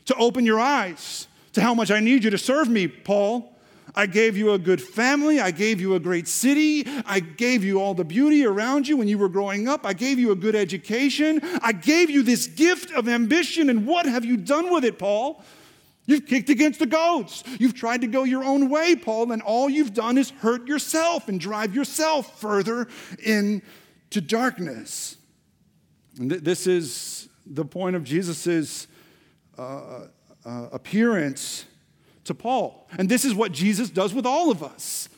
to 0.06 0.16
open 0.16 0.46
your 0.46 0.60
eyes? 0.60 1.28
To 1.54 1.62
how 1.62 1.74
much 1.74 1.92
I 1.92 2.00
need 2.00 2.24
you 2.24 2.30
to 2.32 2.38
serve 2.38 2.70
me, 2.70 2.88
Paul. 2.88 3.54
I 3.96 4.08
gave 4.08 4.36
you 4.38 4.54
a 4.54 4.60
good 4.60 4.82
family. 4.82 5.39
I 5.39 5.52
gave 5.52 5.80
you 5.80 5.94
a 5.94 6.00
great 6.00 6.28
city. 6.28 6.86
I 7.06 7.20
gave 7.20 7.63
you 7.63 7.80
all 7.80 7.94
the 7.94 8.04
beauty 8.04 8.46
around 8.46 8.88
you 8.88 8.98
when 8.98 9.08
you 9.08 9.18
were 9.18 9.30
growing 9.30 9.68
up. 9.68 9.86
I 9.86 9.94
gave 9.94 10.18
you 10.18 10.32
a 10.32 10.36
good 10.36 10.56
education. 10.56 11.42
I 11.62 11.74
gave 11.74 12.10
you 12.10 12.24
this 12.24 12.48
gift 12.48 12.92
of 12.92 13.08
ambition. 13.08 13.70
And 13.70 13.86
what 13.86 14.06
have 14.08 14.26
you 14.26 14.38
done 14.38 14.74
with 14.74 14.84
it, 14.84 14.98
Paul? 14.98 15.44
You've 16.06 16.26
kicked 16.26 16.50
against 16.50 16.80
the 16.80 16.86
goads. 16.86 17.44
You've 17.60 17.76
tried 17.76 18.02
to 18.02 18.08
go 18.08 18.24
your 18.24 18.44
own 18.44 18.70
way, 18.70 18.96
Paul, 18.96 19.32
and 19.32 19.42
all 19.42 19.70
you've 19.70 19.94
done 19.94 20.18
is 20.18 20.32
hurt 20.32 20.68
yourself 20.68 21.30
and 21.30 21.39
drive 21.39 21.76
yourself 21.76 22.39
further 22.39 22.88
into 23.24 24.22
darkness. 24.26 25.18
And 26.18 26.30
th- 26.30 26.42
this 26.42 26.68
is 26.68 27.30
the 27.46 27.63
point 27.63 27.96
of 27.96 28.04
Jesus's 28.04 28.88
uh, 29.58 30.08
uh, 30.45 30.67
appearance 30.71 31.65
to 32.25 32.34
Paul. 32.34 32.88
And 32.97 33.10
this 33.10 33.25
is 33.25 33.34
what 33.34 33.51
Jesus 33.51 33.89
does 33.89 34.13
with 34.13 34.25
all 34.25 34.51
of 34.51 34.63
us. 34.63 35.10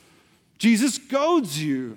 Jesus 0.58 0.98
goads 0.98 1.62
you. 1.62 1.96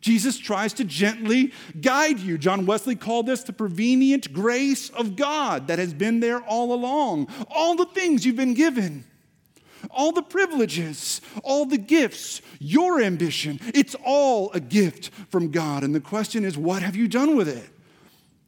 Jesus 0.00 0.38
tries 0.38 0.72
to 0.74 0.84
gently 0.84 1.52
guide 1.80 2.20
you. 2.20 2.38
John 2.38 2.66
Wesley 2.66 2.94
called 2.94 3.26
this 3.26 3.42
the 3.42 3.52
prevenient 3.52 4.32
grace 4.32 4.90
of 4.90 5.16
God 5.16 5.66
that 5.66 5.78
has 5.78 5.92
been 5.92 6.20
there 6.20 6.40
all 6.42 6.72
along. 6.72 7.28
All 7.50 7.74
the 7.74 7.86
things 7.86 8.24
you've 8.24 8.36
been 8.36 8.54
given, 8.54 9.04
all 9.90 10.12
the 10.12 10.22
privileges, 10.22 11.20
all 11.42 11.66
the 11.66 11.78
gifts, 11.78 12.40
your 12.60 13.00
ambition, 13.02 13.58
it's 13.74 13.96
all 14.04 14.52
a 14.52 14.60
gift 14.60 15.10
from 15.30 15.50
God. 15.50 15.82
And 15.82 15.94
the 15.94 16.00
question 16.00 16.44
is, 16.44 16.56
what 16.56 16.82
have 16.82 16.94
you 16.94 17.08
done 17.08 17.36
with 17.36 17.48
it? 17.48 17.68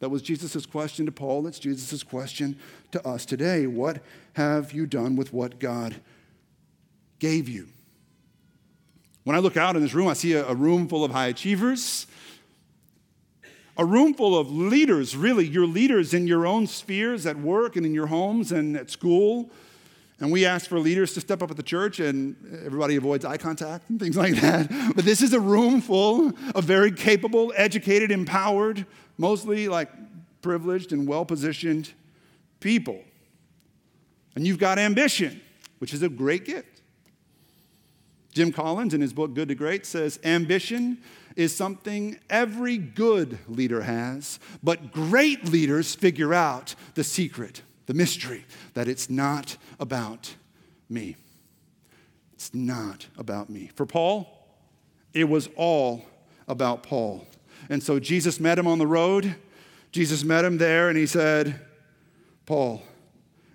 That 0.01 0.09
was 0.09 0.23
Jesus' 0.23 0.65
question 0.67 1.07
to 1.07 1.13
Paul. 1.13 1.43
That's 1.43 1.59
Jesus' 1.59 2.03
question 2.03 2.59
to 2.91 3.07
us 3.07 3.27
today. 3.27 3.67
What 3.67 4.03
have 4.33 4.73
you 4.73 4.87
done 4.87 5.15
with 5.15 5.33
what 5.33 5.61
God 5.61 5.97
gave 7.19 7.49
you? 7.49 7.69
When 9.25 9.37
I 9.37 9.41
look 9.41 9.59
out 9.59 9.77
in 9.77 9.83
this 9.83 9.93
room, 9.93 10.09
I 10.09 10.15
see 10.15 10.33
a, 10.33 10.47
a 10.47 10.55
room 10.55 10.89
full 10.89 11.05
of 11.05 11.13
high 11.13 11.27
achievers. 11.27 12.07
a 13.77 13.85
room 13.85 14.15
full 14.15 14.39
of 14.39 14.51
leaders, 14.51 15.15
really, 15.15 15.47
your 15.47 15.67
leaders 15.67 16.15
in 16.15 16.27
your 16.27 16.47
own 16.47 16.67
spheres 16.67 17.27
at 17.27 17.37
work 17.37 17.77
and 17.77 17.85
in 17.85 17.93
your 17.93 18.07
homes 18.07 18.53
and 18.53 18.77
at 18.77 18.91
school. 18.91 19.51
And 20.19 20.31
we 20.31 20.45
ask 20.45 20.69
for 20.69 20.79
leaders 20.79 21.15
to 21.15 21.21
step 21.21 21.43
up 21.43 21.51
at 21.51 21.57
the 21.57 21.63
church, 21.63 21.99
and 21.99 22.37
everybody 22.65 22.97
avoids 22.97 23.25
eye 23.25 23.39
contact 23.39 23.89
and 23.89 23.99
things 23.99 24.17
like 24.17 24.35
that. 24.41 24.71
But 24.95 25.05
this 25.05 25.23
is 25.23 25.33
a 25.33 25.41
room 25.41 25.81
full 25.81 26.33
of 26.55 26.65
very 26.65 26.93
capable, 26.93 27.53
educated, 27.57 28.11
empowered, 28.11 28.87
mostly 29.21 29.69
like 29.69 29.91
privileged 30.41 30.93
and 30.93 31.07
well 31.07 31.25
positioned 31.25 31.93
people. 32.59 33.01
And 34.35 34.47
you've 34.47 34.59
got 34.59 34.79
ambition, 34.79 35.41
which 35.79 35.93
is 35.93 36.03
a 36.03 36.09
great 36.09 36.47
gift. 36.47 36.81
Jim 38.33 38.51
Collins, 38.51 38.95
in 38.95 39.01
his 39.01 39.13
book 39.13 39.35
Good 39.35 39.49
to 39.49 39.55
Great, 39.55 39.85
says 39.85 40.19
ambition 40.25 40.99
is 41.37 41.55
something 41.55 42.19
every 42.31 42.79
good 42.79 43.39
leader 43.49 43.83
has, 43.83 44.39
but 44.63 44.93
great 44.93 45.45
leaders 45.47 45.95
figure 45.95 46.33
out 46.33 46.75
the 46.95 47.05
secret, 47.05 47.63
the 47.87 47.95
mystery, 47.95 48.45
that 48.75 48.89
it's 48.89 49.11
not 49.11 49.57
about 49.79 50.35
me. 50.89 51.17
It's 52.35 52.55
not 52.55 53.07
about 53.19 53.51
me. 53.51 53.71
For 53.75 53.85
Paul, 53.85 54.29
it 55.13 55.29
was 55.29 55.49
all 55.57 56.05
about 56.49 56.83
Paul. 56.83 57.27
And 57.71 57.83
so 57.83 58.01
Jesus 58.01 58.41
met 58.41 58.59
him 58.59 58.67
on 58.67 58.79
the 58.79 58.87
road. 58.87 59.37
Jesus 59.93 60.25
met 60.25 60.45
him 60.45 60.59
there 60.59 60.89
and 60.89 60.99
he 60.99 61.07
said, 61.07 61.59
Paul, 62.45 62.83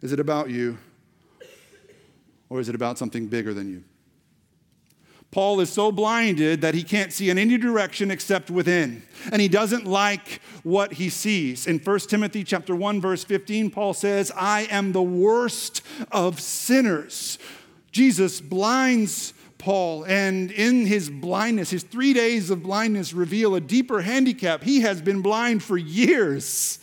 is 0.02 0.14
it 0.14 0.20
about 0.20 0.50
you 0.50 0.78
or 2.50 2.60
is 2.60 2.70
it 2.70 2.76
about 2.76 2.98
something 2.98 3.28
bigger 3.28 3.54
than 3.54 3.70
you? 3.70 3.84
Paul 5.32 5.60
is 5.60 5.70
so 5.70 5.92
blinded 5.92 6.62
that 6.62 6.76
he 6.76 6.84
can't 6.84 7.12
see 7.12 7.30
in 7.30 7.38
any 7.38 7.58
direction 7.58 8.10
except 8.10 8.50
within. 8.50 9.04
And 9.34 9.42
he 9.42 9.50
doesn't 9.50 9.86
like 9.86 10.40
what 10.64 10.94
he 10.94 11.10
sees. 11.10 11.68
In 11.68 11.80
1 11.80 12.00
Timothy 12.08 12.46
chapter 12.46 12.74
1 12.74 13.02
verse 13.02 13.26
15 13.26 13.70
Paul 13.70 13.94
says, 13.94 14.32
"I 14.34 14.62
am 14.72 14.94
the 14.94 15.04
worst 15.04 15.82
of 16.10 16.40
sinners." 16.40 17.38
Jesus 17.92 18.40
blinds 18.40 19.34
Paul, 19.66 20.06
and 20.06 20.52
in 20.52 20.86
his 20.86 21.10
blindness, 21.10 21.72
his 21.72 21.82
three 21.82 22.14
days 22.14 22.52
of 22.52 22.62
blindness 22.62 23.14
reveal 23.14 23.56
a 23.56 23.60
deeper 23.60 24.02
handicap. 24.02 24.62
He 24.62 24.82
has 24.82 25.02
been 25.02 25.24
blind 25.24 25.64
for 25.64 25.76
years, 25.76 26.78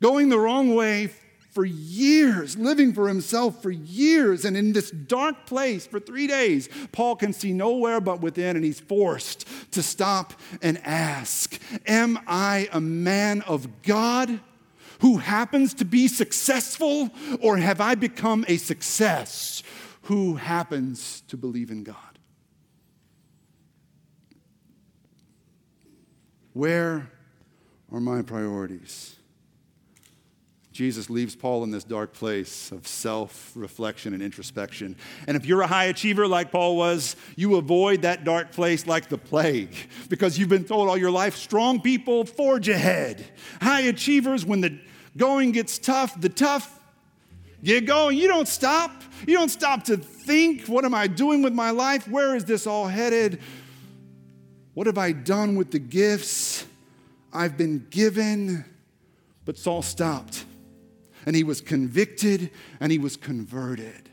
going 0.00 0.28
the 0.28 0.40
wrong 0.40 0.74
way 0.74 1.10
for 1.52 1.64
years, 1.64 2.56
living 2.56 2.92
for 2.92 3.06
himself 3.06 3.62
for 3.62 3.70
years. 3.70 4.44
And 4.44 4.56
in 4.56 4.72
this 4.72 4.90
dark 4.90 5.46
place 5.46 5.86
for 5.86 6.00
three 6.00 6.26
days, 6.26 6.68
Paul 6.90 7.14
can 7.14 7.32
see 7.32 7.52
nowhere 7.52 8.00
but 8.00 8.20
within, 8.20 8.56
and 8.56 8.64
he's 8.64 8.80
forced 8.80 9.46
to 9.70 9.84
stop 9.84 10.32
and 10.62 10.80
ask 10.82 11.60
Am 11.86 12.18
I 12.26 12.70
a 12.72 12.80
man 12.80 13.40
of 13.42 13.82
God 13.82 14.40
who 14.98 15.18
happens 15.18 15.74
to 15.74 15.84
be 15.84 16.08
successful, 16.08 17.10
or 17.40 17.58
have 17.58 17.80
I 17.80 17.94
become 17.94 18.44
a 18.48 18.56
success 18.56 19.62
who 20.02 20.34
happens 20.34 21.22
to 21.28 21.36
believe 21.36 21.70
in 21.70 21.84
God? 21.84 21.96
Where 26.52 27.10
are 27.90 28.00
my 28.00 28.22
priorities? 28.22 29.16
Jesus 30.72 31.10
leaves 31.10 31.36
Paul 31.36 31.64
in 31.64 31.70
this 31.70 31.84
dark 31.84 32.14
place 32.14 32.72
of 32.72 32.86
self 32.86 33.52
reflection 33.54 34.14
and 34.14 34.22
introspection. 34.22 34.96
And 35.26 35.36
if 35.36 35.44
you're 35.44 35.60
a 35.60 35.66
high 35.66 35.84
achiever 35.84 36.26
like 36.26 36.50
Paul 36.50 36.76
was, 36.76 37.14
you 37.36 37.56
avoid 37.56 38.02
that 38.02 38.24
dark 38.24 38.52
place 38.52 38.86
like 38.86 39.08
the 39.08 39.18
plague 39.18 39.74
because 40.08 40.38
you've 40.38 40.48
been 40.48 40.64
told 40.64 40.88
all 40.88 40.96
your 40.96 41.10
life 41.10 41.36
strong 41.36 41.80
people 41.80 42.24
forge 42.24 42.70
ahead. 42.70 43.24
High 43.60 43.82
achievers, 43.82 44.46
when 44.46 44.62
the 44.62 44.78
going 45.16 45.52
gets 45.52 45.78
tough, 45.78 46.18
the 46.18 46.30
tough 46.30 46.81
get 47.62 47.86
going. 47.86 48.16
You 48.16 48.28
don't 48.28 48.48
stop. 48.48 48.90
You 49.26 49.36
don't 49.36 49.50
stop 49.50 49.84
to 49.84 49.96
think, 49.96 50.66
what 50.66 50.84
am 50.84 50.94
I 50.94 51.06
doing 51.06 51.42
with 51.42 51.52
my 51.52 51.70
life? 51.70 52.08
Where 52.08 52.34
is 52.34 52.44
this 52.44 52.66
all 52.66 52.88
headed? 52.88 53.40
What 54.74 54.86
have 54.86 54.98
I 54.98 55.12
done 55.12 55.56
with 55.56 55.70
the 55.70 55.78
gifts 55.78 56.66
I've 57.32 57.56
been 57.56 57.86
given? 57.90 58.64
But 59.44 59.58
Saul 59.58 59.82
stopped 59.82 60.44
and 61.26 61.36
he 61.36 61.44
was 61.44 61.60
convicted 61.60 62.50
and 62.80 62.90
he 62.90 62.98
was 62.98 63.16
converted. 63.16 64.08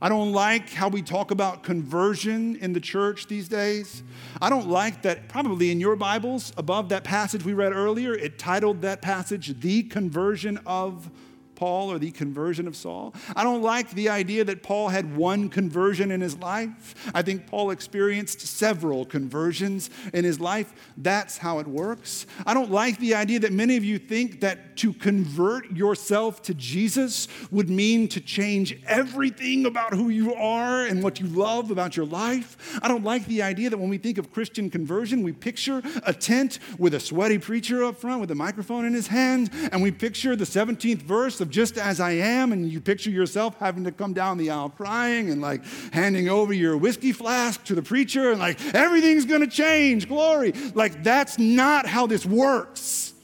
I 0.00 0.10
don't 0.10 0.32
like 0.32 0.70
how 0.70 0.88
we 0.88 1.00
talk 1.00 1.30
about 1.30 1.62
conversion 1.62 2.56
in 2.56 2.74
the 2.74 2.80
church 2.80 3.28
these 3.28 3.48
days. 3.48 4.02
I 4.42 4.50
don't 4.50 4.68
like 4.68 5.02
that, 5.02 5.28
probably 5.28 5.70
in 5.70 5.80
your 5.80 5.96
Bibles, 5.96 6.52
above 6.58 6.90
that 6.90 7.02
passage 7.02 7.44
we 7.44 7.54
read 7.54 7.72
earlier, 7.72 8.14
it 8.14 8.38
titled 8.38 8.82
that 8.82 9.00
passage, 9.00 9.58
The 9.60 9.84
Conversion 9.84 10.60
of 10.66 11.10
Paul 11.56 11.90
or 11.90 11.98
the 11.98 12.10
conversion 12.10 12.68
of 12.68 12.76
Saul. 12.76 13.14
I 13.34 13.42
don't 13.42 13.62
like 13.62 13.90
the 13.90 14.08
idea 14.08 14.44
that 14.44 14.62
Paul 14.62 14.88
had 14.88 15.16
one 15.16 15.48
conversion 15.48 16.10
in 16.10 16.20
his 16.20 16.36
life. 16.38 16.94
I 17.14 17.22
think 17.22 17.46
Paul 17.46 17.70
experienced 17.70 18.40
several 18.40 19.04
conversions 19.04 19.90
in 20.12 20.24
his 20.24 20.38
life. 20.38 20.72
That's 20.96 21.38
how 21.38 21.58
it 21.58 21.66
works. 21.66 22.26
I 22.46 22.54
don't 22.54 22.70
like 22.70 22.98
the 22.98 23.14
idea 23.14 23.40
that 23.40 23.52
many 23.52 23.76
of 23.76 23.84
you 23.84 23.98
think 23.98 24.40
that 24.42 24.76
to 24.76 24.92
convert 24.92 25.70
yourself 25.72 26.42
to 26.42 26.54
Jesus 26.54 27.28
would 27.50 27.70
mean 27.70 28.08
to 28.08 28.20
change 28.20 28.78
everything 28.86 29.66
about 29.66 29.94
who 29.94 30.10
you 30.10 30.34
are 30.34 30.84
and 30.84 31.02
what 31.02 31.18
you 31.18 31.26
love 31.26 31.70
about 31.70 31.96
your 31.96 32.06
life. 32.06 32.78
I 32.82 32.88
don't 32.88 33.04
like 33.04 33.26
the 33.26 33.42
idea 33.42 33.70
that 33.70 33.78
when 33.78 33.88
we 33.88 33.98
think 33.98 34.18
of 34.18 34.32
Christian 34.32 34.68
conversion, 34.68 35.22
we 35.22 35.32
picture 35.32 35.82
a 36.04 36.12
tent 36.12 36.58
with 36.78 36.94
a 36.94 37.00
sweaty 37.00 37.38
preacher 37.38 37.84
up 37.84 37.96
front 37.96 38.20
with 38.20 38.30
a 38.30 38.34
microphone 38.34 38.84
in 38.84 38.92
his 38.92 39.06
hand, 39.06 39.50
and 39.72 39.82
we 39.82 39.90
picture 39.90 40.36
the 40.36 40.44
17th 40.44 41.02
verse 41.02 41.40
of 41.46 41.52
just 41.52 41.78
as 41.78 42.00
I 42.00 42.12
am, 42.12 42.52
and 42.52 42.70
you 42.70 42.80
picture 42.80 43.10
yourself 43.10 43.56
having 43.58 43.84
to 43.84 43.92
come 43.92 44.12
down 44.12 44.36
the 44.36 44.50
aisle 44.50 44.70
crying 44.70 45.30
and 45.30 45.40
like 45.40 45.64
handing 45.92 46.28
over 46.28 46.52
your 46.52 46.76
whiskey 46.76 47.12
flask 47.12 47.64
to 47.64 47.74
the 47.74 47.82
preacher 47.82 48.32
and 48.32 48.40
like 48.40 48.58
everything's 48.74 49.24
gonna 49.24 49.46
change, 49.46 50.08
glory. 50.08 50.52
Like 50.74 51.02
that's 51.02 51.38
not 51.38 51.86
how 51.86 52.06
this 52.06 52.26
works. 52.26 53.14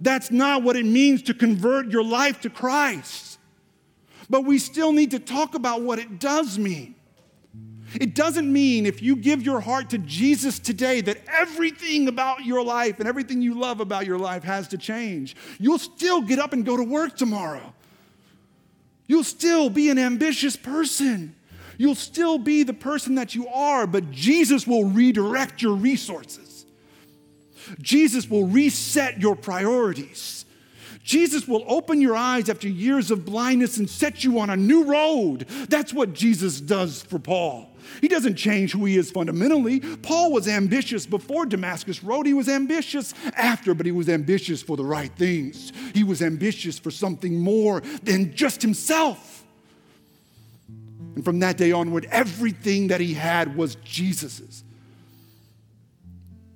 That's 0.00 0.30
not 0.30 0.62
what 0.62 0.76
it 0.76 0.84
means 0.84 1.22
to 1.22 1.34
convert 1.34 1.88
your 1.88 2.04
life 2.04 2.40
to 2.42 2.50
Christ. 2.50 3.38
But 4.28 4.44
we 4.44 4.58
still 4.58 4.92
need 4.92 5.12
to 5.12 5.18
talk 5.18 5.54
about 5.54 5.82
what 5.82 5.98
it 5.98 6.18
does 6.18 6.58
mean. 6.58 6.94
It 8.00 8.14
doesn't 8.14 8.52
mean 8.52 8.86
if 8.86 9.02
you 9.02 9.16
give 9.16 9.42
your 9.42 9.60
heart 9.60 9.90
to 9.90 9.98
Jesus 9.98 10.58
today 10.58 11.00
that 11.02 11.18
everything 11.28 12.08
about 12.08 12.44
your 12.44 12.64
life 12.64 12.98
and 12.98 13.08
everything 13.08 13.40
you 13.40 13.54
love 13.54 13.80
about 13.80 14.06
your 14.06 14.18
life 14.18 14.42
has 14.42 14.68
to 14.68 14.78
change. 14.78 15.36
You'll 15.58 15.78
still 15.78 16.20
get 16.20 16.38
up 16.38 16.52
and 16.52 16.64
go 16.64 16.76
to 16.76 16.82
work 16.82 17.16
tomorrow. 17.16 17.72
You'll 19.06 19.24
still 19.24 19.70
be 19.70 19.90
an 19.90 19.98
ambitious 19.98 20.56
person. 20.56 21.36
You'll 21.76 21.94
still 21.94 22.38
be 22.38 22.62
the 22.62 22.72
person 22.72 23.16
that 23.16 23.34
you 23.34 23.48
are, 23.48 23.86
but 23.86 24.10
Jesus 24.10 24.66
will 24.66 24.84
redirect 24.84 25.62
your 25.62 25.74
resources. 25.74 26.66
Jesus 27.80 28.28
will 28.28 28.46
reset 28.46 29.20
your 29.20 29.36
priorities. 29.36 30.44
Jesus 31.02 31.46
will 31.46 31.64
open 31.68 32.00
your 32.00 32.16
eyes 32.16 32.48
after 32.48 32.68
years 32.68 33.10
of 33.10 33.24
blindness 33.24 33.76
and 33.76 33.88
set 33.88 34.24
you 34.24 34.38
on 34.38 34.50
a 34.50 34.56
new 34.56 34.84
road. 34.84 35.40
That's 35.68 35.92
what 35.92 36.14
Jesus 36.14 36.60
does 36.60 37.02
for 37.02 37.18
Paul. 37.18 37.73
He 38.00 38.08
doesn't 38.08 38.36
change 38.36 38.72
who 38.72 38.84
he 38.84 38.96
is 38.96 39.10
fundamentally. 39.10 39.80
Paul 39.80 40.32
was 40.32 40.48
ambitious 40.48 41.06
before 41.06 41.46
Damascus 41.46 42.02
Road. 42.02 42.26
He 42.26 42.34
was 42.34 42.48
ambitious 42.48 43.14
after, 43.36 43.74
but 43.74 43.86
he 43.86 43.92
was 43.92 44.08
ambitious 44.08 44.62
for 44.62 44.76
the 44.76 44.84
right 44.84 45.12
things. 45.16 45.72
He 45.94 46.04
was 46.04 46.22
ambitious 46.22 46.78
for 46.78 46.90
something 46.90 47.38
more 47.38 47.80
than 48.02 48.34
just 48.34 48.62
himself. 48.62 49.44
And 51.14 51.24
from 51.24 51.38
that 51.40 51.56
day 51.56 51.72
onward, 51.72 52.06
everything 52.10 52.88
that 52.88 53.00
he 53.00 53.14
had 53.14 53.56
was 53.56 53.76
Jesus's. 53.76 54.64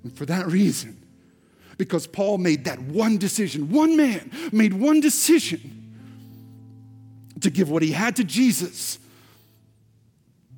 And 0.03 0.17
for 0.17 0.27
that 0.27 0.47
reason, 0.47 0.97
because 1.77 2.07
Paul 2.07 2.39
made 2.39 2.65
that 2.65 2.81
one 2.81 3.19
decision, 3.19 3.71
one 3.71 3.97
man 3.97 4.31
made 4.53 4.75
one 4.75 5.01
decision 5.01 5.75
to 7.41 7.51
give 7.51 7.71
what 7.71 7.83
he 7.83 7.93
had 7.93 8.17
to 8.17 8.25
Jesus 8.25 8.99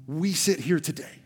we 0.07 0.33
sit 0.33 0.61
here 0.61 0.81
today, 0.81 1.19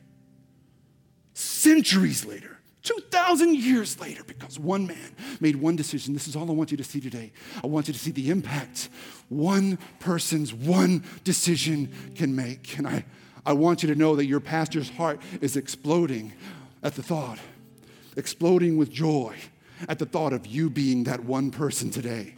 centuries 1.33 2.25
later, 2.25 2.59
2,000 2.83 3.57
years 3.57 3.99
later, 3.99 4.23
because 4.25 4.59
one 4.59 4.87
man 4.87 5.17
made 5.41 5.57
one 5.57 5.75
decision. 5.75 6.13
This 6.13 6.29
is 6.29 6.37
all 6.37 6.49
I 6.51 6.53
want 6.53 6.71
you 6.71 6.77
to 6.77 6.85
see 6.85 7.01
today. 7.01 7.33
I 7.63 7.67
want 7.67 7.89
you 7.89 7.95
to 7.95 7.99
see 7.99 8.11
the 8.11 8.31
impact 8.31 8.91
one 9.31 9.79
person's 10.01 10.53
one 10.53 11.03
decision 11.25 11.91
can 12.15 12.37
make. 12.37 12.77
And 12.77 12.87
I, 12.87 13.07
I 13.47 13.55
want 13.55 13.83
you 13.83 13.89
to 13.89 13.99
know 13.99 14.17
that 14.17 14.27
your 14.27 14.41
pastor's 14.41 14.91
heart 14.91 15.21
is 15.41 15.57
exploding 15.57 16.35
at 16.83 16.95
the 16.95 17.03
thought, 17.03 17.39
exploding 18.17 18.77
with 18.77 18.91
joy 18.91 19.35
at 19.89 19.99
the 19.99 20.07
thought 20.07 20.35
of 20.35 20.47
you 20.47 20.69
being 20.69 21.05
that 21.05 21.25
one 21.25 21.51
person 21.51 21.91
today 21.91 22.35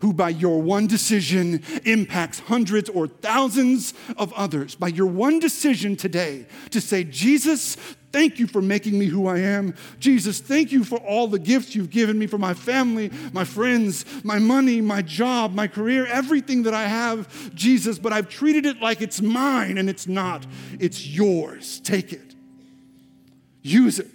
who 0.00 0.12
by 0.12 0.30
your 0.30 0.60
one 0.60 0.86
decision 0.86 1.62
impacts 1.84 2.40
hundreds 2.40 2.88
or 2.88 3.06
thousands 3.06 3.94
of 4.16 4.32
others. 4.32 4.74
By 4.74 4.88
your 4.88 5.06
one 5.06 5.38
decision 5.38 5.94
today 5.94 6.46
to 6.70 6.80
say, 6.80 7.04
Jesus, 7.04 7.76
thank 8.10 8.38
you 8.38 8.46
for 8.46 8.62
making 8.62 8.98
me 8.98 9.06
who 9.06 9.26
I 9.26 9.38
am. 9.38 9.74
Jesus, 9.98 10.40
thank 10.40 10.72
you 10.72 10.84
for 10.84 10.98
all 10.98 11.28
the 11.28 11.38
gifts 11.38 11.74
you've 11.74 11.90
given 11.90 12.18
me 12.18 12.26
for 12.26 12.38
my 12.38 12.54
family, 12.54 13.10
my 13.32 13.44
friends, 13.44 14.04
my 14.24 14.38
money, 14.38 14.80
my 14.80 15.02
job, 15.02 15.54
my 15.54 15.68
career, 15.68 16.06
everything 16.06 16.62
that 16.62 16.74
I 16.74 16.86
have, 16.86 17.54
Jesus, 17.54 17.98
but 17.98 18.12
I've 18.12 18.28
treated 18.28 18.64
it 18.64 18.80
like 18.80 19.02
it's 19.02 19.20
mine 19.20 19.76
and 19.76 19.90
it's 19.90 20.06
not. 20.06 20.46
It's 20.78 21.06
yours. 21.06 21.78
Take 21.80 22.12
it. 22.12 22.34
Use 23.62 23.98
it. 23.98 24.10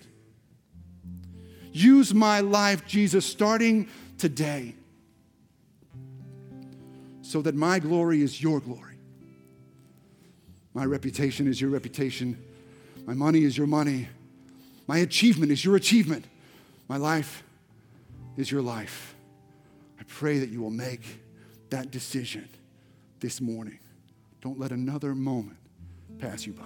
Use 1.72 2.14
my 2.14 2.40
life, 2.40 2.88
Jesus, 2.88 3.26
starting 3.26 3.88
today 4.18 4.74
so 7.26 7.42
that 7.42 7.56
my 7.56 7.80
glory 7.80 8.22
is 8.22 8.42
your 8.42 8.60
glory. 8.60 8.98
My 10.76 10.86
reputation 10.86 11.48
is 11.48 11.60
your 11.60 11.72
reputation. 11.72 12.38
My 13.08 13.16
money 13.16 13.44
is 13.44 13.58
your 13.58 13.66
money. 13.66 14.08
My 14.88 15.00
achievement 15.00 15.52
is 15.52 15.66
your 15.66 15.76
achievement. 15.76 16.26
My 16.88 16.98
life 16.98 17.44
is 18.38 18.52
your 18.52 18.62
life. 18.62 19.16
I 20.00 20.04
pray 20.04 20.38
that 20.38 20.50
you 20.50 20.62
will 20.62 20.70
make 20.70 21.02
that 21.72 21.90
decision 21.90 22.48
this 23.22 23.42
morning. 23.42 23.80
Don't 24.42 24.60
let 24.60 24.72
another 24.72 25.16
moment 25.16 25.58
pass 26.20 26.46
you 26.46 26.54
by. 26.54 26.64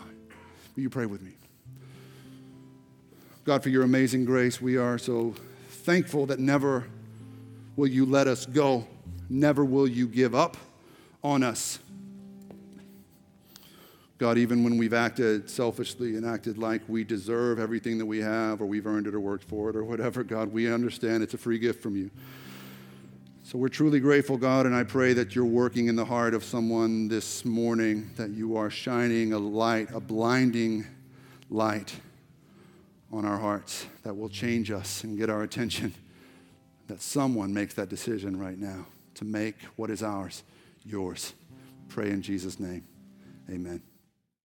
Will 0.75 0.83
you 0.83 0.89
pray 0.89 1.05
with 1.05 1.21
me? 1.21 1.31
God, 3.45 3.63
for 3.63 3.69
your 3.69 3.83
amazing 3.83 4.25
grace, 4.25 4.59
we 4.61 4.75
are 4.75 4.97
so 4.97 5.33
thankful 5.69 6.25
that 6.25 6.39
never 6.39 6.85
will 7.77 7.87
you 7.87 8.05
let 8.05 8.27
us 8.27 8.45
go, 8.45 8.85
never 9.29 9.63
will 9.63 9.87
you 9.87 10.07
give 10.07 10.33
up 10.33 10.57
on 11.23 11.43
us. 11.43 11.79
God, 14.17 14.37
even 14.37 14.65
when 14.65 14.77
we've 14.77 14.93
acted 14.93 15.49
selfishly 15.49 16.17
and 16.17 16.25
acted 16.25 16.57
like 16.57 16.81
we 16.89 17.05
deserve 17.05 17.57
everything 17.57 17.97
that 17.99 18.05
we 18.05 18.19
have, 18.19 18.61
or 18.61 18.65
we've 18.65 18.85
earned 18.85 19.07
it 19.07 19.15
or 19.15 19.19
worked 19.21 19.45
for 19.45 19.69
it, 19.69 19.77
or 19.77 19.85
whatever, 19.85 20.23
God, 20.23 20.51
we 20.51 20.71
understand 20.71 21.23
it's 21.23 21.33
a 21.33 21.37
free 21.37 21.57
gift 21.57 21.81
from 21.81 21.95
you. 21.95 22.11
So 23.43 23.57
we're 23.57 23.69
truly 23.69 24.01
grateful, 24.01 24.37
God, 24.37 24.65
and 24.65 24.75
I 24.75 24.83
pray 24.83 25.13
that 25.13 25.35
you're 25.35 25.45
working 25.45 25.87
in 25.87 25.95
the 25.95 26.03
heart 26.03 26.33
of 26.33 26.43
someone 26.43 27.07
this 27.07 27.45
morning, 27.45 28.11
that 28.17 28.31
you 28.31 28.57
are 28.57 28.69
shining 28.69 29.31
a 29.31 29.39
light, 29.39 29.89
a 29.93 30.01
blinding 30.01 30.85
light 31.49 31.95
on 33.11 33.25
our 33.25 33.37
hearts 33.37 33.87
that 34.03 34.15
will 34.15 34.29
change 34.29 34.69
us 34.69 35.03
and 35.05 35.17
get 35.17 35.29
our 35.29 35.43
attention. 35.43 35.93
That 36.87 37.01
someone 37.01 37.53
makes 37.53 37.73
that 37.75 37.87
decision 37.87 38.37
right 38.37 38.57
now 38.57 38.85
to 39.19 39.25
make 39.25 39.55
what 39.75 39.89
is 39.89 40.01
ours 40.01 40.43
yours. 40.85 41.33
Pray 41.89 42.09
in 42.09 42.21
Jesus' 42.21 42.57
name. 42.57 42.85
Amen. 43.49 43.81